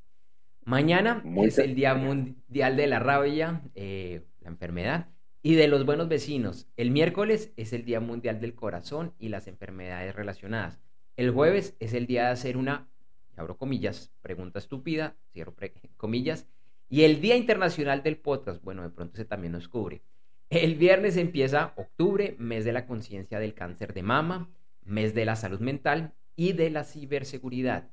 Mañana 0.64 1.22
es 1.37 1.59
el 1.59 1.77
Día 1.77 1.95
Mundial 1.95 2.77
de 2.77 2.87
la 2.89 2.99
Rabia, 2.99 3.62
eh, 3.74 4.22
la 4.41 4.49
enfermedad 4.49 5.09
y 5.43 5.55
de 5.55 5.68
los 5.68 5.87
buenos 5.87 6.09
vecinos. 6.09 6.68
El 6.77 6.91
miércoles 6.91 7.53
es 7.57 7.72
el 7.72 7.85
Día 7.85 8.01
Mundial 8.01 8.41
del 8.41 8.57
Corazón 8.57 9.14
y 9.20 9.29
las 9.29 9.47
enfermedades 9.47 10.14
relacionadas. 10.16 10.81
El 11.17 11.31
jueves 11.31 11.75
es 11.81 11.95
el 11.95 12.07
día 12.07 12.27
de 12.27 12.33
hacer 12.33 12.59
una, 12.59 12.91
abro 13.37 13.57
comillas, 13.57 14.12
pregunta 14.21 14.59
estúpida, 14.59 15.17
cierro 15.33 15.55
comillas, 15.97 16.47
y 16.91 17.05
el 17.05 17.23
Día 17.23 17.37
Internacional 17.37 18.03
del 18.03 18.19
Podcast. 18.19 18.62
Bueno, 18.62 18.83
de 18.83 18.91
pronto 18.91 19.14
ese 19.14 19.25
también 19.25 19.53
nos 19.53 19.67
cubre. 19.67 20.03
El 20.51 20.75
viernes 20.75 21.17
empieza 21.17 21.73
octubre, 21.77 22.37
mes 22.39 22.67
de 22.67 22.75
la 22.75 22.85
conciencia 22.85 23.41
del 23.41 23.55
cáncer 23.55 23.95
de 23.95 24.03
mama, 24.03 24.51
mes 24.85 25.14
de 25.14 25.25
la 25.25 25.37
salud 25.37 25.59
mental 25.61 26.12
y 26.37 26.53
de 26.53 26.69
la 26.69 26.85
ciberseguridad. 26.85 27.89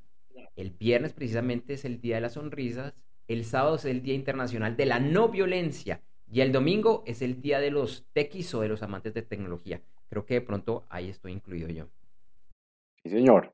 El 0.58 0.72
viernes 0.72 1.14
precisamente 1.14 1.76
es 1.76 1.86
el 1.86 2.02
Día 2.02 2.16
de 2.16 2.22
las 2.22 2.34
Sonrisas, 2.34 2.94
el 3.30 3.46
sábado 3.46 3.78
es 3.78 3.86
el 3.86 4.04
Día 4.04 4.16
Internacional 4.16 4.76
de 4.76 4.86
la 4.86 5.00
No 5.00 5.30
Violencia 5.30 6.02
y 6.30 6.42
el 6.42 6.52
domingo 6.52 7.04
es 7.08 7.22
el 7.22 7.42
día 7.42 7.62
de 7.62 7.72
los 7.72 8.06
tequis 8.12 8.54
o 8.54 8.60
de 8.60 8.68
los 8.68 8.84
amantes 8.84 9.14
de 9.14 9.22
tecnología. 9.22 9.82
Creo 10.10 10.26
que 10.26 10.34
de 10.34 10.42
pronto 10.42 10.86
ahí 10.90 11.08
estoy 11.08 11.32
incluido 11.32 11.70
yo. 11.70 11.88
Sí, 13.04 13.10
señor. 13.10 13.54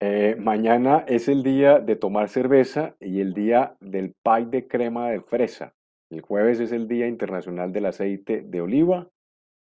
Eh, 0.00 0.36
mañana 0.38 1.04
es 1.06 1.28
el 1.28 1.42
día 1.42 1.78
de 1.78 1.96
tomar 1.96 2.28
cerveza 2.28 2.96
y 3.00 3.20
el 3.20 3.34
día 3.34 3.76
del 3.80 4.14
pie 4.22 4.46
de 4.46 4.66
crema 4.66 5.10
de 5.10 5.20
fresa. 5.20 5.74
El 6.10 6.20
jueves 6.20 6.60
es 6.60 6.72
el 6.72 6.88
Día 6.88 7.06
Internacional 7.06 7.72
del 7.72 7.86
Aceite 7.86 8.42
de 8.42 8.60
Oliva 8.60 9.08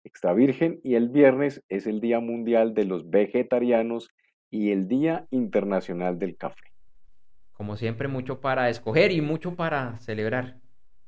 extra 0.03 0.33
virgen 0.33 0.79
y 0.83 0.95
el 0.95 1.09
viernes 1.09 1.63
es 1.69 1.87
el 1.87 2.01
Día 2.01 2.19
Mundial 2.19 2.73
de 2.73 2.85
los 2.85 3.09
Vegetarianos 3.09 4.09
y 4.49 4.71
el 4.71 4.87
Día 4.87 5.27
Internacional 5.29 6.19
del 6.19 6.35
Café. 6.37 6.71
Como 7.53 7.77
siempre, 7.77 8.07
mucho 8.07 8.41
para 8.41 8.69
escoger 8.69 9.11
y 9.11 9.21
mucho 9.21 9.55
para 9.55 9.99
celebrar 9.99 10.57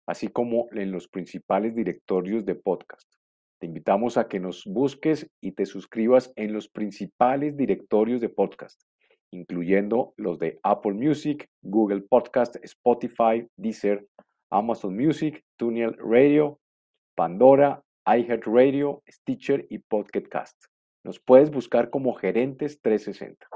así 0.07 0.29
como 0.29 0.69
en 0.73 0.93
los 0.93 1.09
principales 1.09 1.75
directorios 1.75 2.45
de 2.45 2.57
podcast. 2.57 3.11
Te 3.59 3.67
invitamos 3.67 4.19
a 4.19 4.29
que 4.29 4.39
nos 4.39 4.65
busques 4.67 5.31
y 5.41 5.53
te 5.53 5.65
suscribas 5.65 6.33
en 6.37 6.53
los 6.53 6.69
principales 6.69 7.57
directorios 7.57 8.21
de 8.21 8.29
podcast, 8.29 8.83
incluyendo 9.33 10.13
los 10.19 10.39
de 10.39 10.61
Apple 10.63 10.93
Music, 10.93 11.49
Google 11.63 12.03
Podcast, 12.03 12.57
Spotify, 12.63 13.47
Deezer, 13.57 14.07
Amazon 14.51 14.95
Music, 14.95 15.43
Tunnel 15.57 15.97
Radio, 15.99 16.59
Pandora, 17.17 17.83
iHeartRadio, 18.07 19.03
Stitcher 19.09 19.67
y 19.71 19.79
Podcast. 19.79 20.57
Nos 21.03 21.19
puedes 21.19 21.51
buscar 21.51 21.89
como 21.89 22.15
Gerentes 22.15 22.81
360. 22.83 23.47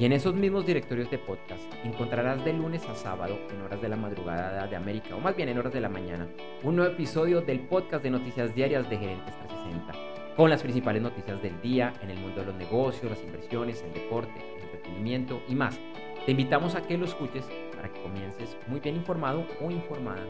Y 0.00 0.06
en 0.06 0.12
esos 0.12 0.34
mismos 0.34 0.64
directorios 0.64 1.10
de 1.10 1.18
podcast 1.18 1.62
encontrarás 1.84 2.42
de 2.42 2.54
lunes 2.54 2.82
a 2.88 2.94
sábado, 2.94 3.38
en 3.52 3.60
horas 3.60 3.82
de 3.82 3.88
la 3.90 3.96
madrugada 3.96 4.66
de 4.66 4.74
América, 4.74 5.14
o 5.14 5.20
más 5.20 5.36
bien 5.36 5.50
en 5.50 5.58
horas 5.58 5.74
de 5.74 5.80
la 5.82 5.90
mañana, 5.90 6.26
un 6.62 6.76
nuevo 6.76 6.94
episodio 6.94 7.42
del 7.42 7.60
podcast 7.60 8.02
de 8.02 8.08
noticias 8.08 8.54
diarias 8.54 8.88
de 8.88 8.96
Gerentes 8.96 9.36
360, 9.36 9.92
con 10.38 10.48
las 10.48 10.62
principales 10.62 11.02
noticias 11.02 11.42
del 11.42 11.60
día 11.60 11.92
en 12.00 12.08
el 12.08 12.18
mundo 12.18 12.40
de 12.40 12.46
los 12.46 12.54
negocios, 12.54 13.10
las 13.10 13.22
inversiones, 13.22 13.82
el 13.82 13.92
deporte, 13.92 14.32
el 14.56 14.62
entretenimiento 14.62 15.42
y 15.46 15.54
más. 15.54 15.78
Te 16.24 16.30
invitamos 16.30 16.76
a 16.76 16.80
que 16.80 16.96
lo 16.96 17.04
escuches 17.04 17.44
para 17.76 17.92
que 17.92 18.00
comiences 18.00 18.56
muy 18.68 18.80
bien 18.80 18.96
informado 18.96 19.44
o 19.60 19.70
informada 19.70 20.24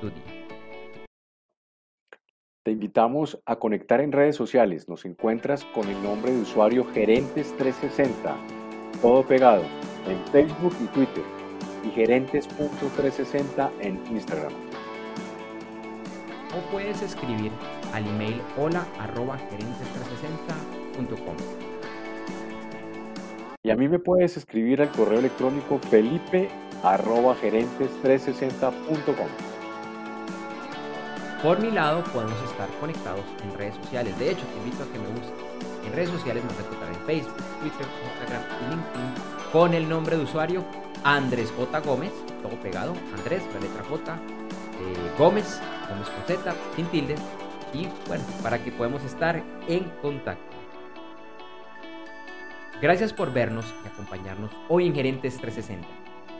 tu 0.00 0.10
día. 0.10 0.46
Te 2.64 2.72
invitamos 2.72 3.40
a 3.46 3.54
conectar 3.54 4.00
en 4.00 4.10
redes 4.10 4.34
sociales. 4.34 4.88
Nos 4.88 5.04
encuentras 5.04 5.64
con 5.66 5.88
el 5.88 6.02
nombre 6.02 6.32
de 6.32 6.40
usuario 6.40 6.84
Gerentes360, 6.92 8.61
todo 9.00 9.22
pegado, 9.24 9.62
en 10.06 10.18
Facebook 10.32 10.74
y 10.82 10.86
Twitter, 10.86 11.24
y 11.84 11.90
gerentes.360 11.90 13.70
en 13.80 14.00
Instagram. 14.10 14.52
O 16.54 16.70
puedes 16.70 17.00
escribir 17.02 17.50
al 17.92 18.06
email 18.06 18.40
hola 18.58 18.86
arroba 18.98 19.38
gerentes360.com. 19.50 21.36
Y 23.64 23.70
a 23.70 23.76
mí 23.76 23.88
me 23.88 23.98
puedes 23.98 24.36
escribir 24.36 24.82
al 24.82 24.90
correo 24.90 25.20
electrónico 25.20 25.78
felipe 25.78 26.48
arroba 26.82 27.36
gerentes360.com. 27.36 29.28
Por 31.42 31.60
mi 31.60 31.70
lado, 31.70 32.04
podemos 32.12 32.40
estar 32.42 32.68
conectados 32.80 33.24
en 33.42 33.58
redes 33.58 33.74
sociales. 33.76 34.16
De 34.18 34.30
hecho, 34.30 34.44
te 34.46 34.58
invito 34.58 34.82
a 34.82 34.86
que 34.92 34.98
me 34.98 35.08
busques. 35.08 35.51
En 35.84 35.92
redes 35.92 36.10
sociales 36.10 36.44
nos 36.44 36.58
encontrar 36.58 36.92
en 36.92 37.00
Facebook, 37.06 37.36
Twitter, 37.60 37.86
Instagram 38.04 38.42
y 38.60 38.70
LinkedIn 38.70 39.32
con 39.52 39.74
el 39.74 39.88
nombre 39.88 40.16
de 40.16 40.22
usuario 40.22 40.64
Andrés 41.04 41.52
J. 41.56 41.80
Gómez, 41.80 42.12
todo 42.42 42.54
pegado, 42.60 42.94
Andrés, 43.16 43.42
la 43.52 43.60
letra 43.60 43.82
J, 43.88 44.14
eh, 44.14 44.18
Gómez, 45.18 45.60
Gómez 45.88 46.08
con 46.08 46.24
Z, 46.26 46.54
sin 46.76 46.86
tildes, 46.86 47.20
y 47.74 47.88
bueno, 48.06 48.24
para 48.42 48.62
que 48.62 48.70
podamos 48.70 49.02
estar 49.02 49.42
en 49.68 49.84
contacto. 50.00 50.56
Gracias 52.80 53.12
por 53.12 53.32
vernos 53.32 53.64
y 53.84 53.88
acompañarnos 53.88 54.50
hoy 54.68 54.86
en 54.86 54.94
Gerentes 54.94 55.38
360. 55.38 55.86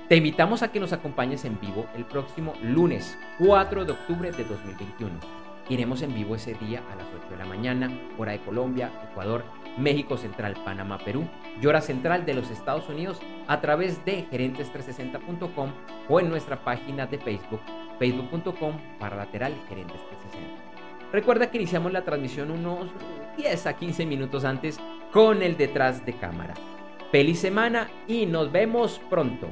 Te 0.08 0.16
invitamos 0.16 0.62
a 0.62 0.72
que 0.72 0.80
nos 0.80 0.92
acompañes 0.92 1.44
en 1.44 1.58
vivo 1.60 1.86
el 1.94 2.04
próximo 2.04 2.54
lunes 2.62 3.16
4 3.38 3.84
de 3.84 3.92
octubre 3.92 4.32
de 4.32 4.44
2021. 4.44 5.41
Iremos 5.68 6.02
en 6.02 6.14
vivo 6.14 6.34
ese 6.34 6.54
día 6.54 6.82
a 6.92 6.96
las 6.96 7.06
8 7.06 7.30
de 7.30 7.36
la 7.36 7.44
mañana, 7.44 7.90
hora 8.18 8.32
de 8.32 8.40
Colombia, 8.40 8.90
Ecuador, 9.10 9.44
México 9.78 10.16
Central, 10.16 10.56
Panamá, 10.64 10.98
Perú 10.98 11.26
y 11.60 11.66
hora 11.66 11.80
central 11.80 12.26
de 12.26 12.34
los 12.34 12.50
Estados 12.50 12.88
Unidos 12.88 13.20
a 13.46 13.60
través 13.60 14.04
de 14.04 14.26
gerentes360.com 14.30 15.72
o 16.08 16.20
en 16.20 16.28
nuestra 16.28 16.62
página 16.62 17.06
de 17.06 17.18
Facebook, 17.18 17.60
facebook.com 17.98 18.76
para 18.98 19.16
lateral 19.16 19.54
gerentes 19.68 20.00
360. 20.08 20.72
Recuerda 21.12 21.50
que 21.50 21.58
iniciamos 21.58 21.92
la 21.92 22.04
transmisión 22.04 22.50
unos 22.50 22.88
10 23.36 23.66
a 23.66 23.76
15 23.76 24.06
minutos 24.06 24.44
antes 24.44 24.80
con 25.12 25.42
el 25.42 25.56
detrás 25.56 26.04
de 26.04 26.14
cámara. 26.14 26.54
Feliz 27.10 27.38
semana 27.40 27.90
y 28.08 28.24
nos 28.24 28.50
vemos 28.50 29.00
pronto. 29.10 29.46